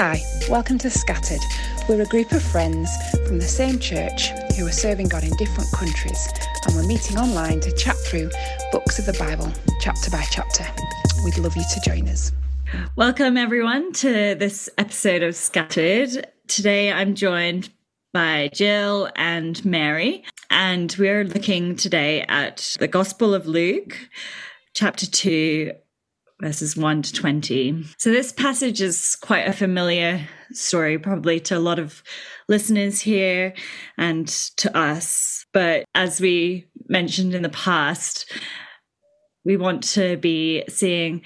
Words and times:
Hi, 0.00 0.22
welcome 0.48 0.78
to 0.78 0.90
Scattered. 0.90 1.40
We're 1.88 2.02
a 2.02 2.06
group 2.06 2.30
of 2.30 2.40
friends 2.40 2.88
from 3.26 3.40
the 3.40 3.48
same 3.48 3.80
church 3.80 4.28
who 4.56 4.64
are 4.64 4.70
serving 4.70 5.08
God 5.08 5.24
in 5.24 5.34
different 5.34 5.72
countries, 5.72 6.28
and 6.64 6.76
we're 6.76 6.86
meeting 6.86 7.18
online 7.18 7.58
to 7.58 7.72
chat 7.72 7.96
through 8.06 8.30
books 8.70 9.00
of 9.00 9.06
the 9.06 9.12
Bible, 9.14 9.52
chapter 9.80 10.08
by 10.08 10.24
chapter. 10.30 10.64
We'd 11.24 11.36
love 11.38 11.56
you 11.56 11.64
to 11.64 11.80
join 11.80 12.08
us. 12.08 12.30
Welcome, 12.94 13.36
everyone, 13.36 13.92
to 13.94 14.36
this 14.36 14.70
episode 14.78 15.24
of 15.24 15.34
Scattered. 15.34 16.28
Today 16.46 16.92
I'm 16.92 17.16
joined 17.16 17.68
by 18.12 18.50
Jill 18.54 19.10
and 19.16 19.64
Mary, 19.64 20.22
and 20.48 20.94
we're 20.96 21.24
looking 21.24 21.74
today 21.74 22.24
at 22.28 22.76
the 22.78 22.86
Gospel 22.86 23.34
of 23.34 23.48
Luke, 23.48 23.98
chapter 24.74 25.06
2, 25.06 25.72
verses 26.40 26.76
1 26.76 27.02
to 27.02 27.12
20. 27.12 27.84
So, 27.98 28.10
this 28.10 28.32
passage 28.32 28.80
is 28.80 29.16
quite 29.16 29.46
a 29.48 29.52
familiar 29.52 30.26
story, 30.52 30.98
probably 30.98 31.40
to 31.40 31.56
a 31.56 31.60
lot 31.60 31.78
of 31.78 32.02
listeners 32.48 33.00
here 33.00 33.54
and 33.96 34.28
to 34.56 34.76
us. 34.76 35.44
But 35.52 35.84
as 35.94 36.20
we 36.20 36.66
mentioned 36.88 37.34
in 37.34 37.42
the 37.42 37.48
past, 37.48 38.30
we 39.44 39.56
want 39.56 39.82
to 39.94 40.16
be 40.16 40.64
seeing 40.68 41.22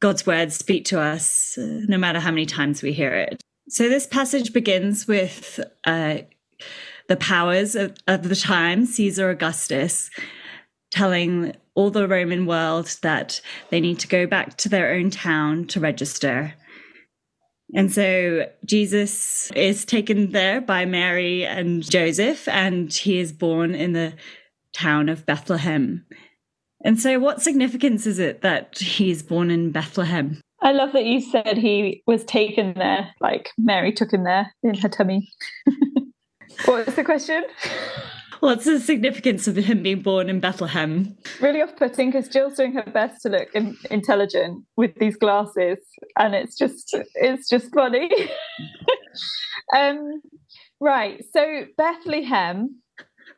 God's 0.00 0.26
word 0.26 0.52
speak 0.52 0.84
to 0.86 1.00
us 1.00 1.58
uh, 1.58 1.80
no 1.86 1.98
matter 1.98 2.20
how 2.20 2.30
many 2.30 2.46
times 2.46 2.82
we 2.82 2.92
hear 2.92 3.12
it. 3.12 3.42
So, 3.68 3.88
this 3.88 4.06
passage 4.06 4.52
begins 4.52 5.06
with 5.06 5.60
uh, 5.84 6.18
the 7.08 7.16
powers 7.16 7.74
of, 7.74 7.96
of 8.06 8.28
the 8.28 8.36
time, 8.36 8.86
Caesar 8.86 9.30
Augustus, 9.30 10.10
telling 10.90 11.54
all 11.74 11.90
the 11.90 12.08
Roman 12.08 12.46
world 12.46 12.98
that 13.02 13.40
they 13.70 13.80
need 13.80 13.98
to 14.00 14.08
go 14.08 14.26
back 14.26 14.56
to 14.58 14.68
their 14.68 14.92
own 14.92 15.10
town 15.10 15.66
to 15.68 15.80
register. 15.80 16.54
And 17.74 17.92
so 17.92 18.46
Jesus 18.64 19.50
is 19.52 19.84
taken 19.84 20.32
there 20.32 20.60
by 20.60 20.84
Mary 20.84 21.46
and 21.46 21.88
Joseph, 21.88 22.48
and 22.48 22.92
he 22.92 23.20
is 23.20 23.32
born 23.32 23.74
in 23.74 23.92
the 23.92 24.14
town 24.74 25.08
of 25.08 25.24
Bethlehem. 25.24 26.04
And 26.84 26.98
so, 26.98 27.18
what 27.18 27.42
significance 27.42 28.06
is 28.06 28.18
it 28.18 28.40
that 28.40 28.78
he's 28.78 29.22
born 29.22 29.50
in 29.50 29.70
Bethlehem? 29.70 30.40
I 30.62 30.72
love 30.72 30.92
that 30.92 31.04
you 31.04 31.20
said 31.20 31.56
he 31.56 32.02
was 32.06 32.24
taken 32.24 32.74
there, 32.74 33.14
like 33.20 33.50
Mary 33.58 33.92
took 33.92 34.12
him 34.12 34.24
there 34.24 34.52
in 34.62 34.74
her 34.74 34.88
tummy. 34.88 35.28
what 36.64 36.86
was 36.86 36.94
the 36.94 37.04
question? 37.04 37.44
What's 38.40 38.64
the 38.64 38.80
significance 38.80 39.46
of 39.46 39.56
him 39.56 39.82
being 39.82 40.00
born 40.00 40.30
in 40.30 40.40
Bethlehem? 40.40 41.16
Really 41.40 41.60
off 41.60 41.76
putting 41.76 42.10
because 42.10 42.28
Jill's 42.28 42.54
doing 42.54 42.72
her 42.72 42.90
best 42.90 43.22
to 43.22 43.28
look 43.28 43.48
in- 43.54 43.76
intelligent 43.90 44.64
with 44.76 44.94
these 44.96 45.16
glasses, 45.16 45.78
and 46.18 46.34
it's 46.34 46.56
just 46.56 46.96
it's 47.16 47.48
just 47.48 47.72
funny. 47.74 48.10
um, 49.76 50.22
right, 50.80 51.22
so 51.32 51.66
Bethlehem 51.76 52.80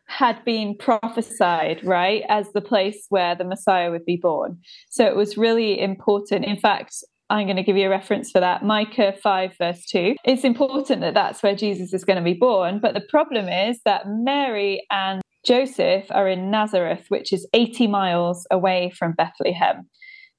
had 0.06 0.45
been 0.45 0.77
prophesied, 0.77 1.84
right, 1.84 2.23
as 2.28 2.53
the 2.53 2.61
place 2.61 3.06
where 3.08 3.34
the 3.34 3.45
Messiah 3.45 3.91
would 3.91 4.05
be 4.05 4.17
born. 4.17 4.58
So 4.91 5.06
it 5.06 5.17
was 5.17 5.36
really 5.36 5.80
important. 5.80 6.45
In 6.45 6.58
fact, 6.58 6.95
I'm 7.33 7.47
going 7.47 7.56
to 7.56 7.62
give 7.62 7.78
you 7.78 7.86
a 7.86 7.91
reference 7.91 8.30
for 8.30 8.41
that. 8.41 8.62
Micah 8.62 9.14
5, 9.22 9.56
verse 9.56 9.86
2. 9.86 10.16
It's 10.22 10.44
important 10.44 11.00
that 11.00 11.14
that's 11.14 11.42
where 11.42 11.56
Jesus 11.56 11.94
is 11.94 12.05
going 12.05 12.19
to 12.19 12.22
be 12.22 12.34
born. 12.34 12.78
But 12.78 12.92
the 12.92 13.00
problem 13.00 13.48
is 13.48 13.80
that 13.86 14.02
Mary 14.06 14.86
and 14.91 15.22
Joseph 15.42 16.05
are 16.11 16.28
in 16.28 16.50
Nazareth, 16.50 17.06
which 17.08 17.33
is 17.33 17.48
80 17.55 17.86
miles 17.86 18.47
away 18.50 18.92
from 18.98 19.12
Bethlehem. 19.12 19.89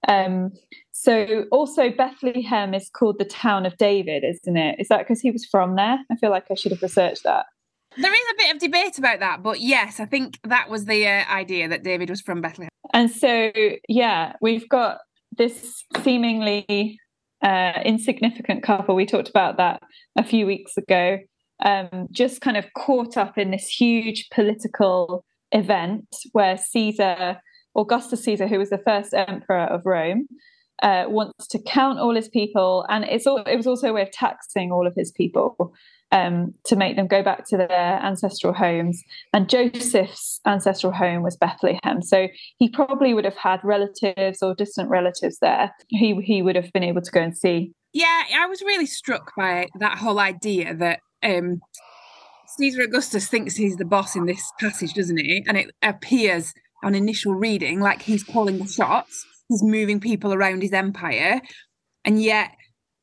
Um, 0.07 0.51
so 0.91 1.45
also 1.51 1.89
Bethlehem 1.89 2.75
is 2.75 2.91
called 2.93 3.17
the 3.17 3.25
town 3.25 3.65
of 3.65 3.75
David, 3.77 4.23
isn't 4.23 4.55
it? 4.55 4.75
Is 4.79 4.89
that 4.89 4.99
because 4.99 5.19
he 5.19 5.31
was 5.31 5.45
from 5.45 5.75
there? 5.75 5.97
I 6.11 6.15
feel 6.17 6.29
like 6.29 6.45
I 6.51 6.53
should 6.53 6.73
have 6.73 6.83
researched 6.83 7.23
that. 7.23 7.47
There 7.97 8.13
is 8.13 8.21
a 8.31 8.37
bit 8.37 8.55
of 8.55 8.61
debate 8.61 8.99
about 8.99 9.19
that, 9.19 9.41
but 9.41 9.59
yes, 9.59 9.99
I 9.99 10.05
think 10.05 10.39
that 10.43 10.69
was 10.69 10.85
the 10.85 11.07
uh, 11.07 11.23
idea 11.31 11.67
that 11.69 11.83
David 11.83 12.11
was 12.11 12.21
from 12.21 12.41
Bethlehem. 12.41 12.69
And 12.93 13.09
so, 13.09 13.51
yeah, 13.87 14.33
we've 14.41 14.67
got 14.69 14.99
this 15.37 15.83
seemingly 16.01 16.99
uh, 17.43 17.79
insignificant 17.85 18.63
couple, 18.63 18.95
we 18.95 19.05
talked 19.05 19.29
about 19.29 19.57
that 19.57 19.81
a 20.17 20.23
few 20.23 20.45
weeks 20.45 20.77
ago, 20.77 21.19
um, 21.63 22.07
just 22.11 22.41
kind 22.41 22.57
of 22.57 22.65
caught 22.75 23.17
up 23.17 23.37
in 23.37 23.51
this 23.51 23.67
huge 23.67 24.29
political 24.29 25.23
event 25.51 26.07
where 26.31 26.57
Caesar, 26.57 27.39
Augustus 27.75 28.23
Caesar, 28.23 28.47
who 28.47 28.59
was 28.59 28.69
the 28.69 28.81
first 28.85 29.13
emperor 29.13 29.65
of 29.65 29.85
Rome, 29.85 30.27
uh, 30.81 31.05
wants 31.07 31.47
to 31.47 31.59
count 31.59 31.99
all 31.99 32.15
his 32.15 32.27
people, 32.27 32.85
and 32.89 33.05
it's 33.05 33.27
all, 33.27 33.37
it 33.43 33.55
was 33.55 33.67
also 33.67 33.89
a 33.89 33.93
way 33.93 34.01
of 34.01 34.11
taxing 34.11 34.71
all 34.71 34.87
of 34.87 34.93
his 34.95 35.11
people 35.11 35.73
um, 36.13 36.53
to 36.65 36.75
make 36.75 36.95
them 36.95 37.07
go 37.07 37.23
back 37.23 37.45
to 37.49 37.57
their 37.57 37.99
ancestral 38.01 38.53
homes. 38.53 39.03
And 39.33 39.49
Joseph's 39.49 40.39
ancestral 40.45 40.93
home 40.93 41.23
was 41.23 41.35
Bethlehem. 41.35 42.03
So 42.03 42.27
he 42.57 42.69
probably 42.69 43.15
would 43.15 43.25
have 43.25 43.35
had 43.35 43.59
relatives 43.63 44.43
or 44.43 44.53
distant 44.53 44.89
relatives 44.89 45.39
there. 45.41 45.73
He, 45.89 46.15
he 46.21 46.43
would 46.43 46.55
have 46.55 46.71
been 46.71 46.83
able 46.83 47.01
to 47.01 47.11
go 47.11 47.19
and 47.19 47.35
see. 47.35 47.73
Yeah, 47.93 48.23
I 48.35 48.45
was 48.45 48.61
really 48.61 48.85
struck 48.85 49.31
by 49.35 49.67
that 49.79 49.97
whole 49.97 50.19
idea 50.19 50.75
that 50.75 50.99
um, 51.23 51.59
Caesar 52.57 52.83
Augustus 52.83 53.27
thinks 53.27 53.55
he's 53.55 53.77
the 53.77 53.85
boss 53.85 54.15
in 54.15 54.27
this 54.27 54.43
passage, 54.59 54.93
doesn't 54.93 55.17
he? 55.17 55.43
And 55.47 55.57
it 55.57 55.71
appears 55.81 56.53
on 56.83 56.93
initial 56.93 57.33
reading 57.33 57.79
like 57.79 58.03
he's 58.03 58.23
calling 58.23 58.59
the 58.59 58.67
shots, 58.67 59.25
he's 59.49 59.63
moving 59.63 59.99
people 59.99 60.31
around 60.31 60.61
his 60.61 60.73
empire. 60.73 61.41
And 62.05 62.21
yet 62.21 62.51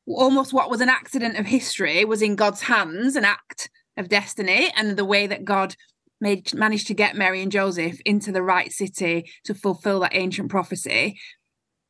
almost 0.07 0.53
what 0.53 0.69
was 0.69 0.81
an 0.81 0.89
accident 0.89 1.37
of 1.37 1.45
history 1.45 2.03
was 2.05 2.21
in 2.21 2.35
God's 2.35 2.61
hands, 2.61 3.15
an 3.15 3.25
act 3.25 3.69
of 3.97 4.09
destiny, 4.09 4.71
and 4.75 4.97
the 4.97 5.05
way 5.05 5.27
that 5.27 5.45
God 5.45 5.75
made 6.19 6.53
managed 6.53 6.87
to 6.87 6.93
get 6.93 7.15
Mary 7.15 7.41
and 7.41 7.51
Joseph 7.51 7.99
into 8.05 8.31
the 8.31 8.43
right 8.43 8.71
city 8.71 9.29
to 9.45 9.53
fulfill 9.53 9.99
that 10.01 10.15
ancient 10.15 10.49
prophecy. 10.49 11.19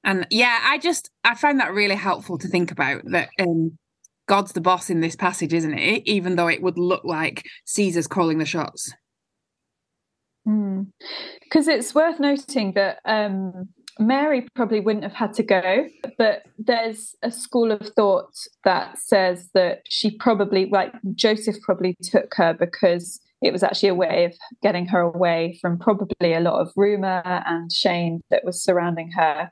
And 0.03 0.25
yeah, 0.31 0.59
I 0.63 0.77
just 0.77 1.11
I 1.23 1.35
find 1.35 1.59
that 1.59 1.73
really 1.73 1.95
helpful 1.95 2.37
to 2.39 2.47
think 2.47 2.71
about 2.71 3.01
that 3.11 3.29
um, 3.39 3.77
God's 4.27 4.53
the 4.53 4.61
boss 4.61 4.89
in 4.89 5.01
this 5.01 5.15
passage, 5.15 5.53
isn't 5.53 5.77
it? 5.77 6.03
Even 6.05 6.35
though 6.35 6.47
it 6.47 6.61
would 6.61 6.77
look 6.77 7.03
like 7.03 7.45
Caesar's 7.65 8.07
calling 8.07 8.37
the 8.37 8.45
shots. 8.45 8.91
Because 10.45 11.67
mm. 11.67 11.77
it's 11.77 11.93
worth 11.93 12.19
noting 12.19 12.73
that 12.73 12.99
um, 13.05 13.69
Mary 13.99 14.47
probably 14.55 14.79
wouldn't 14.79 15.03
have 15.03 15.13
had 15.13 15.33
to 15.33 15.43
go, 15.43 15.87
but 16.17 16.43
there's 16.57 17.15
a 17.23 17.31
school 17.31 17.71
of 17.71 17.81
thought 17.95 18.33
that 18.63 18.97
says 18.97 19.49
that 19.53 19.81
she 19.89 20.15
probably, 20.17 20.65
like 20.65 20.93
Joseph, 21.15 21.61
probably 21.61 21.95
took 22.01 22.33
her 22.35 22.53
because 22.53 23.19
it 23.41 23.51
was 23.51 23.63
actually 23.63 23.89
a 23.89 23.95
way 23.95 24.25
of 24.25 24.33
getting 24.61 24.85
her 24.87 24.99
away 25.01 25.57
from 25.61 25.77
probably 25.77 26.33
a 26.33 26.39
lot 26.39 26.59
of 26.61 26.71
rumor 26.75 27.21
and 27.25 27.71
shame 27.71 28.21
that 28.29 28.45
was 28.45 28.63
surrounding 28.63 29.11
her 29.11 29.51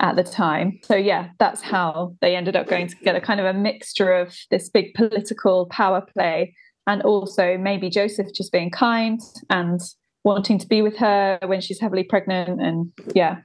at 0.00 0.16
the 0.16 0.24
time. 0.24 0.78
So, 0.82 0.96
yeah, 0.96 1.30
that's 1.38 1.62
how 1.62 2.14
they 2.20 2.36
ended 2.36 2.56
up 2.56 2.68
going 2.68 2.88
together 2.88 3.20
kind 3.20 3.40
of 3.40 3.46
a 3.46 3.58
mixture 3.58 4.12
of 4.12 4.34
this 4.50 4.68
big 4.68 4.94
political 4.94 5.66
power 5.66 6.06
play 6.16 6.54
and 6.86 7.02
also 7.02 7.56
maybe 7.58 7.90
Joseph 7.90 8.32
just 8.34 8.52
being 8.52 8.70
kind 8.70 9.20
and 9.50 9.80
wanting 10.24 10.58
to 10.58 10.66
be 10.66 10.82
with 10.82 10.96
her 10.96 11.38
when 11.44 11.60
she's 11.60 11.80
heavily 11.80 12.04
pregnant. 12.04 12.60
And 12.60 12.92
yeah, 13.14 13.38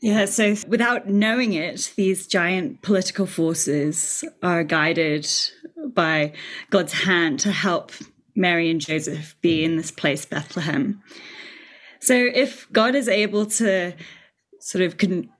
yeah, 0.00 0.26
so 0.26 0.54
without 0.68 1.08
knowing 1.08 1.54
it, 1.54 1.92
these 1.96 2.26
giant 2.26 2.82
political 2.82 3.26
forces 3.26 4.24
are 4.42 4.62
guided 4.62 5.28
by 5.94 6.32
God's 6.70 6.92
hand 6.92 7.40
to 7.40 7.50
help 7.50 7.92
Mary 8.34 8.70
and 8.70 8.80
Joseph 8.80 9.34
be 9.40 9.64
in 9.64 9.76
this 9.76 9.90
place, 9.90 10.26
Bethlehem. 10.26 11.02
So 12.00 12.14
if 12.14 12.70
God 12.70 12.94
is 12.94 13.08
able 13.08 13.46
to 13.46 13.94
sort 14.60 14.84
of 14.84 14.98
con- 14.98 15.30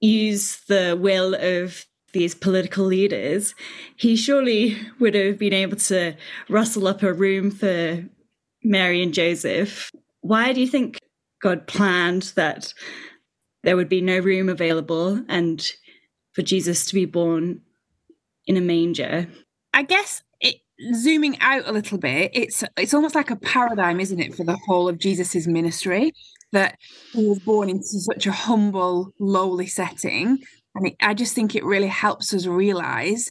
use 0.00 0.60
the 0.66 0.96
will 0.98 1.34
of 1.34 1.84
these 2.12 2.34
political 2.34 2.84
leaders, 2.86 3.54
he 3.96 4.16
surely 4.16 4.78
would 4.98 5.14
have 5.14 5.38
been 5.38 5.52
able 5.52 5.76
to 5.76 6.16
rustle 6.48 6.88
up 6.88 7.02
a 7.02 7.12
room 7.12 7.50
for 7.50 8.02
Mary 8.64 9.02
and 9.02 9.14
Joseph. 9.14 9.90
Why 10.22 10.52
do 10.52 10.60
you 10.60 10.66
think 10.66 10.98
God 11.42 11.66
planned 11.66 12.32
that 12.34 12.72
there 13.62 13.76
would 13.76 13.88
be 13.88 14.00
no 14.00 14.18
room 14.18 14.48
available 14.48 15.22
and 15.28 15.72
for 16.32 16.42
Jesus 16.42 16.86
to 16.86 16.94
be 16.94 17.04
born 17.04 17.60
in 18.46 18.56
a 18.56 18.60
manger. 18.60 19.28
I 19.72 19.82
guess 19.82 20.22
it, 20.40 20.56
zooming 20.94 21.38
out 21.40 21.64
a 21.66 21.72
little 21.72 21.98
bit, 21.98 22.30
it's 22.34 22.64
it's 22.76 22.94
almost 22.94 23.14
like 23.14 23.30
a 23.30 23.36
paradigm, 23.36 24.00
isn't 24.00 24.20
it, 24.20 24.34
for 24.34 24.44
the 24.44 24.58
whole 24.66 24.88
of 24.88 24.98
Jesus's 24.98 25.46
ministry 25.46 26.12
that 26.52 26.76
he 27.12 27.26
was 27.26 27.38
born 27.38 27.68
into 27.68 27.84
such 27.84 28.26
a 28.26 28.32
humble, 28.32 29.12
lowly 29.20 29.66
setting, 29.66 30.38
and 30.74 30.88
it, 30.88 30.96
I 31.00 31.14
just 31.14 31.34
think 31.34 31.54
it 31.54 31.64
really 31.64 31.86
helps 31.86 32.34
us 32.34 32.46
realize, 32.46 33.30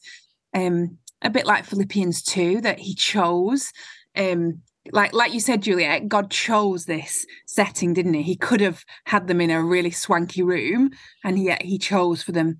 um, 0.53 0.97
a 1.21 1.29
bit 1.29 1.45
like 1.45 1.65
Philippians 1.65 2.23
two, 2.23 2.61
that 2.61 2.79
he 2.79 2.95
chose 2.95 3.71
um, 4.15 4.61
like 4.91 5.13
like 5.13 5.33
you 5.33 5.39
said 5.39 5.61
juliet 5.61 6.07
god 6.07 6.29
chose 6.31 6.85
this 6.85 7.25
setting 7.45 7.93
didn't 7.93 8.13
he? 8.13 8.23
He 8.23 8.35
could 8.35 8.61
have 8.61 8.83
had 9.05 9.27
them 9.27 9.41
in 9.41 9.49
a 9.49 9.61
really 9.61 9.91
swanky 9.91 10.41
room 10.41 10.91
and 11.23 11.37
yet 11.37 11.63
he 11.63 11.77
chose 11.77 12.23
for 12.23 12.31
them 12.31 12.59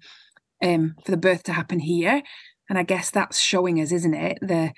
um 0.64 0.96
for 1.06 1.12
the 1.12 1.18
birth 1.18 1.44
to 1.44 1.54
happen 1.54 1.80
here. 1.80 2.22
And 2.70 2.78
I 2.78 2.84
guess 2.84 3.10
that's 3.10 3.40
showing 3.40 3.82
us, 3.82 3.92
isn't 3.92 4.14
it, 4.14 4.38
the 4.42 4.74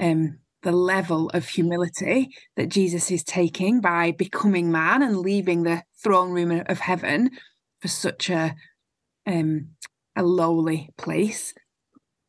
um, 0.00 0.38
the 0.62 0.72
level 0.72 1.30
of 1.30 1.48
humility 1.48 2.30
that 2.56 2.68
Jesus 2.68 3.10
is 3.10 3.22
taking 3.22 3.80
by 3.80 4.12
becoming 4.12 4.70
man 4.70 5.02
and 5.02 5.18
leaving 5.18 5.62
the 5.62 5.84
throne 6.02 6.32
room 6.32 6.62
of 6.66 6.78
heaven 6.80 7.30
for 7.80 7.88
such 7.88 8.30
a 8.30 8.54
um, 9.26 9.68
a 10.16 10.22
lowly 10.22 10.90
place. 10.98 11.54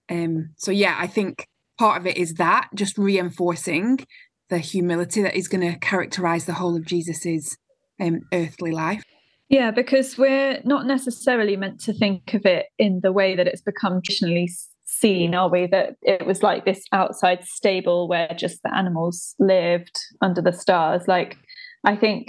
Um, 0.09 0.51
so 0.57 0.71
yeah, 0.71 0.95
I 0.99 1.07
think 1.07 1.47
part 1.79 1.99
of 1.99 2.05
it 2.05 2.17
is 2.17 2.35
that 2.35 2.69
just 2.75 2.97
reinforcing 2.97 4.05
the 4.51 4.59
humility 4.59 5.23
that 5.23 5.35
is 5.35 5.47
going 5.47 5.61
to 5.61 5.79
characterize 5.79 6.45
the 6.45 6.53
whole 6.53 6.75
of 6.75 6.85
Jesus's 6.85 7.57
um, 7.99 8.19
earthly 8.31 8.71
life. 8.71 9.03
Yeah, 9.49 9.71
because 9.71 10.17
we're 10.17 10.61
not 10.63 10.85
necessarily 10.85 11.57
meant 11.57 11.79
to 11.81 11.93
think 11.93 12.33
of 12.35 12.45
it 12.45 12.67
in 12.77 12.99
the 13.01 13.11
way 13.11 13.35
that 13.35 13.47
it's 13.47 13.61
become 13.61 14.01
traditionally 14.03 14.51
seen, 14.85 15.33
are 15.33 15.49
we? 15.49 15.67
That 15.67 15.95
it 16.01 16.25
was 16.25 16.43
like 16.43 16.65
this 16.65 16.83
outside 16.91 17.43
stable 17.43 18.07
where 18.07 18.29
just 18.37 18.61
the 18.63 18.73
animals 18.73 19.35
lived 19.39 19.97
under 20.21 20.41
the 20.41 20.53
stars. 20.53 21.07
Like, 21.07 21.37
I 21.83 21.95
think 21.95 22.27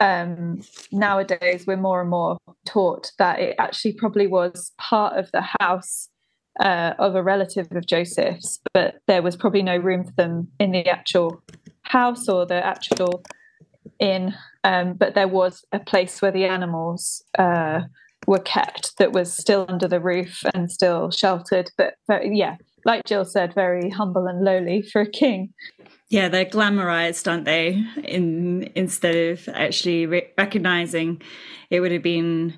um, 0.00 0.60
nowadays 0.90 1.64
we're 1.66 1.76
more 1.76 2.00
and 2.00 2.10
more 2.10 2.38
taught 2.66 3.12
that 3.18 3.40
it 3.40 3.56
actually 3.58 3.92
probably 3.92 4.26
was 4.26 4.72
part 4.78 5.16
of 5.18 5.30
the 5.32 5.44
house 5.60 6.08
uh, 6.60 6.94
of 6.98 7.14
a 7.14 7.22
relative 7.22 7.68
of 7.72 7.86
Joseph's, 7.86 8.60
but 8.72 8.96
there 9.06 9.22
was 9.22 9.36
probably 9.36 9.62
no 9.62 9.76
room 9.76 10.04
for 10.04 10.12
them 10.12 10.48
in 10.58 10.72
the 10.72 10.88
actual 10.88 11.42
house 11.82 12.28
or 12.28 12.46
the 12.46 12.64
actual 12.64 13.22
inn. 13.98 14.34
Um, 14.64 14.94
but 14.94 15.14
there 15.14 15.28
was 15.28 15.64
a 15.72 15.78
place 15.78 16.20
where 16.20 16.32
the 16.32 16.46
animals 16.46 17.24
uh, 17.38 17.82
were 18.26 18.40
kept 18.40 18.96
that 18.98 19.12
was 19.12 19.32
still 19.32 19.66
under 19.68 19.86
the 19.86 20.00
roof 20.00 20.42
and 20.54 20.70
still 20.70 21.10
sheltered. 21.10 21.70
But, 21.76 21.94
but 22.08 22.34
yeah, 22.34 22.56
like 22.84 23.04
Jill 23.04 23.24
said, 23.24 23.54
very 23.54 23.90
humble 23.90 24.26
and 24.26 24.44
lowly 24.44 24.82
for 24.82 25.02
a 25.02 25.10
king. 25.10 25.52
Yeah, 26.08 26.28
they're 26.28 26.44
glamorized, 26.44 27.28
aren't 27.30 27.44
they? 27.44 27.84
In 28.04 28.70
instead 28.76 29.16
of 29.16 29.48
actually 29.52 30.06
re- 30.06 30.30
recognizing, 30.38 31.20
it 31.68 31.80
would 31.80 31.90
have 31.90 32.02
been 32.02 32.54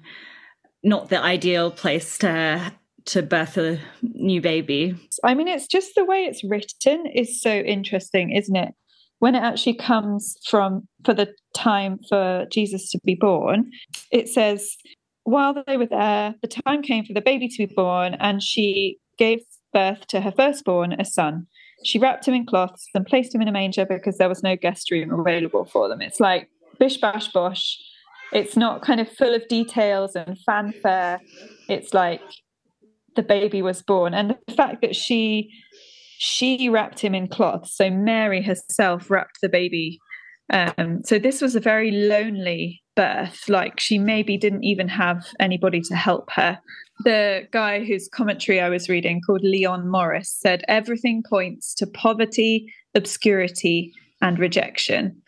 not 0.83 1.09
the 1.09 1.21
ideal 1.21 1.71
place 1.71 2.19
to 2.19 2.73
to 3.09 3.23
birth 3.23 3.57
a 3.57 3.79
new 4.03 4.41
baby. 4.41 4.95
I 5.25 5.35
mean, 5.35 5.49
it's 5.49 5.67
just 5.67 5.95
the 5.95 6.05
way 6.05 6.25
it's 6.25 6.45
written 6.45 7.07
is 7.07 7.41
so 7.41 7.51
interesting, 7.51 8.33
isn't 8.33 8.57
it? 8.57 8.75
When 9.19 9.35
it 9.35 9.43
actually 9.43 9.75
comes 9.75 10.37
from 10.49 10.87
for 11.05 11.15
the 11.15 11.35
time 11.55 11.99
for 12.09 12.47
Jesus 12.53 12.91
to 12.91 13.01
be 13.05 13.15
born, 13.15 13.71
it 14.13 14.29
says, 14.29 14.77
while 15.25 15.63
they 15.67 15.77
were 15.77 15.87
there, 15.87 16.35
the 16.43 16.49
time 16.49 16.83
came 16.83 17.05
for 17.05 17.15
the 17.15 17.21
baby 17.21 17.49
to 17.49 17.67
be 17.67 17.75
born, 17.75 18.15
and 18.15 18.43
she 18.43 18.99
gave 19.19 19.41
birth 19.73 20.07
to 20.09 20.21
her 20.21 20.33
firstborn, 20.33 20.93
a 20.99 21.05
son. 21.05 21.47
She 21.85 21.99
wrapped 21.99 22.27
him 22.27 22.35
in 22.35 22.47
cloths 22.47 22.89
and 22.95 23.07
placed 23.07 23.35
him 23.35 23.43
in 23.43 23.49
a 23.49 23.53
manger 23.53 23.87
because 23.87 24.19
there 24.19 24.29
was 24.29 24.43
no 24.43 24.57
guest 24.57 24.91
room 24.91 25.19
available 25.19 25.65
for 25.65 25.89
them. 25.89 26.01
It's 26.01 26.21
like 26.21 26.49
bish 26.79 26.99
bash 26.99 27.29
bosh. 27.29 27.79
It's 28.33 28.57
not 28.57 28.83
kind 28.83 29.01
of 29.01 29.11
full 29.11 29.35
of 29.35 29.47
details 29.49 30.15
and 30.15 30.39
fanfare. 30.45 31.21
It's 31.69 31.95
like 31.95 32.21
the 33.19 33.23
baby 33.25 33.63
was 33.63 33.83
born. 33.83 34.15
And 34.15 34.37
the 34.47 34.55
fact 34.55 34.81
that 34.83 34.95
she 34.95 35.51
she 36.21 36.69
wrapped 36.69 37.01
him 37.01 37.15
in 37.17 37.27
cloth. 37.27 37.69
So 37.69 37.91
mary 37.91 38.43
herself 38.43 39.11
wrapped 39.11 39.41
the 39.43 39.49
baby 39.49 39.99
um, 40.51 41.03
so 41.05 41.19
this 41.19 41.43
was 41.43 41.55
a 41.55 41.61
very 41.61 41.91
lonely 41.91 42.83
birth. 42.97 43.49
Like 43.49 43.79
she 43.81 43.99
maybe 43.99 44.39
didn't 44.39 44.65
even 44.65 44.89
have 44.89 45.27
anybody 45.41 45.81
to 45.83 45.95
help 45.95 46.31
her. 46.33 46.59
The 47.05 47.47
guy 47.53 47.85
whose 47.85 48.09
commentary 48.09 48.61
i 48.61 48.69
was 48.69 48.89
reading 48.89 49.21
called 49.25 49.43
leon 49.43 49.89
morris 49.89 50.35
said 50.37 50.65
everything 50.69 51.23
points 51.29 51.75
to 51.75 51.87
poverty 51.87 52.73
obscurity 52.95 53.93
and 54.23 54.39
rejection. 54.39 55.21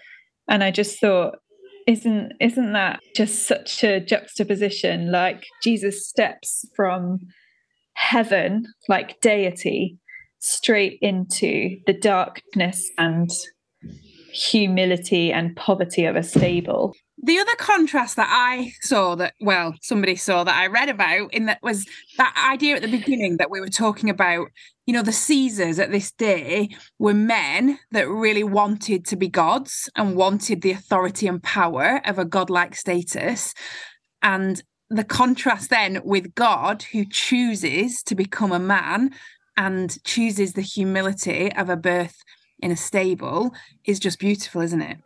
And 0.49 0.65
i 0.65 0.71
just 0.71 1.01
thought 1.01 1.39
isn't 1.87 2.33
isn't 2.41 2.73
that 2.73 3.01
just 3.17 3.49
such 3.49 3.83
a 3.85 4.01
juxtaposition? 4.01 5.11
Like 5.11 5.45
jesus 5.63 6.09
steps 6.09 6.65
from 6.75 7.21
heaven, 8.01 8.67
like 8.89 9.21
deity, 9.21 9.99
straight 10.39 10.99
into 11.03 11.77
the 11.87 11.93
darkness 11.93 12.91
and 12.97 13.31
humility 14.33 15.31
and 15.31 15.55
poverty 15.55 16.07
of 16.07 16.17
a 16.17 16.23
stable. 16.23 16.95
The 17.23 17.39
other 17.39 17.55
contrast 17.59 18.17
that 18.17 18.31
I 18.31 18.73
saw 18.81 19.15
that, 19.17 19.35
well, 19.43 19.75
somebody 19.83 20.17
saw 20.17 20.45
that 20.45 20.57
I 20.57 20.69
read 20.69 20.89
about 20.89 21.35
in 21.35 21.45
that 21.45 21.59
was 21.63 21.87
that 22.17 22.35
idea 22.51 22.77
at 22.77 22.83
the 22.83 22.89
beginning 22.89 23.37
that 23.37 23.51
we 23.51 23.61
were 23.61 23.69
talking 23.69 24.09
about, 24.09 24.49
you 24.87 24.95
know, 24.95 25.03
the 25.03 25.13
Caesars 25.13 25.79
at 25.79 25.91
this 25.91 26.11
day 26.11 26.71
were 26.99 27.13
men 27.13 27.79
that 27.91 28.09
really 28.09 28.45
wanted 28.45 29.05
to 29.07 29.17
be 29.17 29.29
gods 29.29 29.91
and 29.95 30.17
wanted 30.17 30.63
the 30.63 30.71
authority 30.71 31.27
and 31.27 31.43
power 31.43 32.01
of 32.07 32.19
a 32.19 32.25
godlike 32.25 32.75
status. 32.75 33.53
And 34.23 34.63
the 34.91 35.05
contrast 35.05 35.71
then 35.71 36.01
with 36.05 36.35
God, 36.35 36.83
who 36.93 37.05
chooses 37.05 38.03
to 38.03 38.15
become 38.15 38.53
a 38.53 38.59
man 38.59 39.11
and 39.57 40.03
chooses 40.05 40.53
the 40.53 40.63
humility 40.63 41.53
of 41.53 41.69
a 41.69 41.77
birth 41.77 42.17
in 42.59 42.71
a 42.73 42.77
stable, 42.77 43.55
is 43.85 44.01
just 44.01 44.19
beautiful, 44.19 44.61
isn't 44.61 44.83
it? 44.83 44.99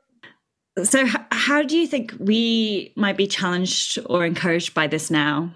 So, 0.85 1.07
how 1.31 1.63
do 1.63 1.77
you 1.77 1.87
think 1.87 2.15
we 2.19 2.93
might 2.97 3.17
be 3.17 3.29
challenged 3.29 3.99
or 4.07 4.25
encouraged 4.25 4.75
by 4.75 4.89
this 4.89 5.11
now? 5.11 5.53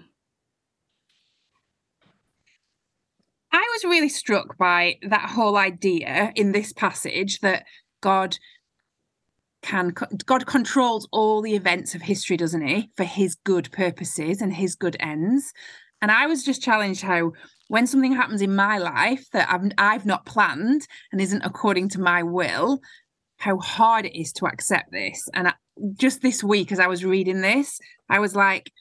I 3.51 3.67
was 3.73 3.83
really 3.83 4.09
struck 4.09 4.57
by 4.57 4.97
that 5.01 5.29
whole 5.29 5.57
idea 5.57 6.31
in 6.35 6.51
this 6.51 6.71
passage 6.71 7.39
that 7.39 7.65
God 8.01 8.37
can 9.61 9.93
God 10.25 10.45
controls 10.45 11.07
all 11.11 11.41
the 11.41 11.55
events 11.55 11.95
of 11.95 12.01
history, 12.01 12.37
doesn't 12.37 12.65
he, 12.65 12.89
for 12.95 13.03
his 13.03 13.35
good 13.35 13.71
purposes 13.71 14.41
and 14.41 14.53
his 14.53 14.75
good 14.75 14.95
ends. 14.99 15.53
And 16.01 16.11
I 16.11 16.27
was 16.27 16.43
just 16.43 16.61
challenged 16.61 17.01
how 17.01 17.33
when 17.67 17.85
something 17.85 18.13
happens 18.13 18.41
in 18.41 18.55
my 18.55 18.77
life 18.77 19.25
that 19.31 19.49
I've 19.51 19.71
I've 19.77 20.05
not 20.05 20.25
planned 20.25 20.87
and 21.11 21.21
isn't 21.21 21.43
according 21.43 21.89
to 21.89 22.01
my 22.01 22.23
will, 22.23 22.79
how 23.37 23.57
hard 23.57 24.05
it 24.05 24.19
is 24.19 24.31
to 24.33 24.45
accept 24.45 24.91
this. 24.91 25.27
And 25.33 25.49
I, 25.49 25.53
just 25.97 26.21
this 26.21 26.43
week, 26.43 26.71
as 26.71 26.79
I 26.79 26.87
was 26.87 27.05
reading 27.05 27.41
this, 27.41 27.79
I 28.09 28.19
was 28.19 28.35
like, 28.35 28.71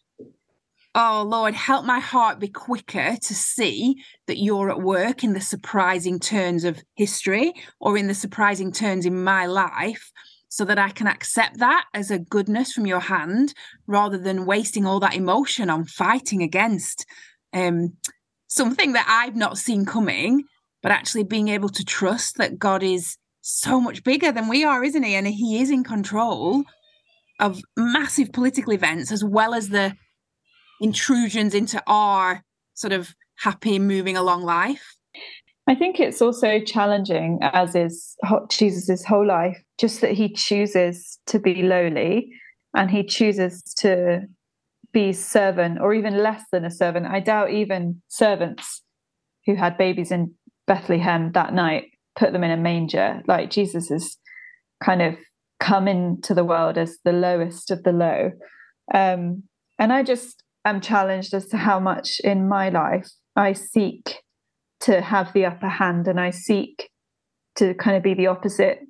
"Oh 0.94 1.24
Lord, 1.28 1.54
help 1.54 1.84
my 1.84 1.98
heart 1.98 2.38
be 2.38 2.48
quicker 2.48 3.16
to 3.20 3.34
see 3.34 3.96
that 4.26 4.38
you're 4.38 4.70
at 4.70 4.80
work 4.80 5.24
in 5.24 5.32
the 5.32 5.40
surprising 5.40 6.20
turns 6.20 6.64
of 6.64 6.80
history 6.94 7.52
or 7.80 7.98
in 7.98 8.06
the 8.06 8.14
surprising 8.14 8.70
turns 8.72 9.04
in 9.06 9.22
my 9.22 9.46
life." 9.46 10.12
So 10.48 10.64
that 10.64 10.78
I 10.78 10.90
can 10.90 11.06
accept 11.06 11.58
that 11.58 11.84
as 11.94 12.10
a 12.10 12.18
goodness 12.18 12.72
from 12.72 12.86
your 12.86 13.00
hand 13.00 13.54
rather 13.86 14.18
than 14.18 14.46
wasting 14.46 14.86
all 14.86 15.00
that 15.00 15.14
emotion 15.14 15.68
on 15.68 15.84
fighting 15.84 16.42
against 16.42 17.04
um, 17.52 17.96
something 18.48 18.92
that 18.92 19.06
I've 19.08 19.36
not 19.36 19.58
seen 19.58 19.84
coming, 19.84 20.44
but 20.82 20.92
actually 20.92 21.24
being 21.24 21.48
able 21.48 21.68
to 21.68 21.84
trust 21.84 22.38
that 22.38 22.58
God 22.58 22.82
is 22.82 23.16
so 23.42 23.80
much 23.80 24.02
bigger 24.04 24.32
than 24.32 24.48
we 24.48 24.64
are, 24.64 24.82
isn't 24.82 25.02
he? 25.02 25.14
And 25.14 25.26
he 25.26 25.60
is 25.60 25.70
in 25.70 25.84
control 25.84 26.64
of 27.40 27.60
massive 27.76 28.32
political 28.32 28.72
events 28.72 29.12
as 29.12 29.22
well 29.22 29.54
as 29.54 29.68
the 29.68 29.94
intrusions 30.80 31.54
into 31.54 31.82
our 31.86 32.42
sort 32.74 32.92
of 32.92 33.14
happy 33.36 33.78
moving 33.78 34.16
along 34.16 34.42
life. 34.42 34.96
I 35.68 35.74
think 35.74 36.00
it's 36.00 36.22
also 36.22 36.60
challenging, 36.60 37.40
as 37.42 37.74
is 37.74 38.16
Jesus' 38.48 39.04
whole 39.04 39.26
life, 39.26 39.62
just 39.78 40.00
that 40.00 40.12
he 40.12 40.32
chooses 40.32 41.18
to 41.26 41.38
be 41.38 41.62
lowly 41.62 42.30
and 42.74 42.90
he 42.90 43.04
chooses 43.04 43.62
to 43.80 44.22
be 44.94 45.12
servant 45.12 45.78
or 45.78 45.92
even 45.92 46.22
less 46.22 46.42
than 46.50 46.64
a 46.64 46.70
servant. 46.70 47.06
I 47.06 47.20
doubt 47.20 47.50
even 47.50 48.00
servants 48.08 48.82
who 49.44 49.56
had 49.56 49.76
babies 49.76 50.10
in 50.10 50.32
Bethlehem 50.66 51.32
that 51.32 51.52
night 51.52 51.84
put 52.16 52.32
them 52.32 52.44
in 52.44 52.50
a 52.50 52.56
manger. 52.56 53.20
Like 53.28 53.50
Jesus 53.50 53.90
has 53.90 54.16
kind 54.82 55.02
of 55.02 55.16
come 55.60 55.86
into 55.86 56.32
the 56.32 56.44
world 56.44 56.78
as 56.78 56.96
the 57.04 57.12
lowest 57.12 57.70
of 57.70 57.82
the 57.82 57.92
low. 57.92 58.30
Um, 58.94 59.42
and 59.78 59.92
I 59.92 60.02
just 60.02 60.42
am 60.64 60.80
challenged 60.80 61.34
as 61.34 61.46
to 61.48 61.58
how 61.58 61.78
much 61.78 62.20
in 62.24 62.48
my 62.48 62.70
life 62.70 63.10
I 63.36 63.52
seek 63.52 64.22
to 64.80 65.00
have 65.00 65.32
the 65.32 65.46
upper 65.46 65.68
hand 65.68 66.08
and 66.08 66.20
I 66.20 66.30
seek 66.30 66.90
to 67.56 67.74
kind 67.74 67.96
of 67.96 68.02
be 68.02 68.14
the 68.14 68.28
opposite 68.28 68.80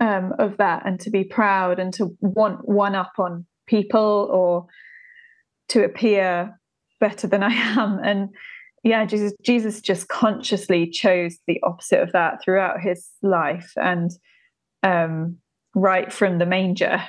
um, 0.00 0.32
of 0.38 0.56
that 0.58 0.86
and 0.86 1.00
to 1.00 1.10
be 1.10 1.24
proud 1.24 1.78
and 1.78 1.92
to 1.94 2.16
want 2.20 2.68
one 2.68 2.94
up 2.94 3.12
on 3.18 3.46
people 3.66 4.28
or 4.30 4.66
to 5.68 5.84
appear 5.84 6.58
better 7.00 7.26
than 7.26 7.42
I 7.42 7.52
am. 7.52 7.98
And 8.02 8.30
yeah, 8.84 9.04
Jesus, 9.04 9.32
Jesus 9.44 9.80
just 9.80 10.08
consciously 10.08 10.88
chose 10.88 11.38
the 11.46 11.60
opposite 11.62 12.00
of 12.00 12.12
that 12.12 12.42
throughout 12.42 12.80
his 12.80 13.08
life. 13.22 13.72
And 13.76 14.12
um, 14.82 15.38
right 15.74 16.12
from 16.12 16.38
the 16.38 16.46
manger, 16.46 17.02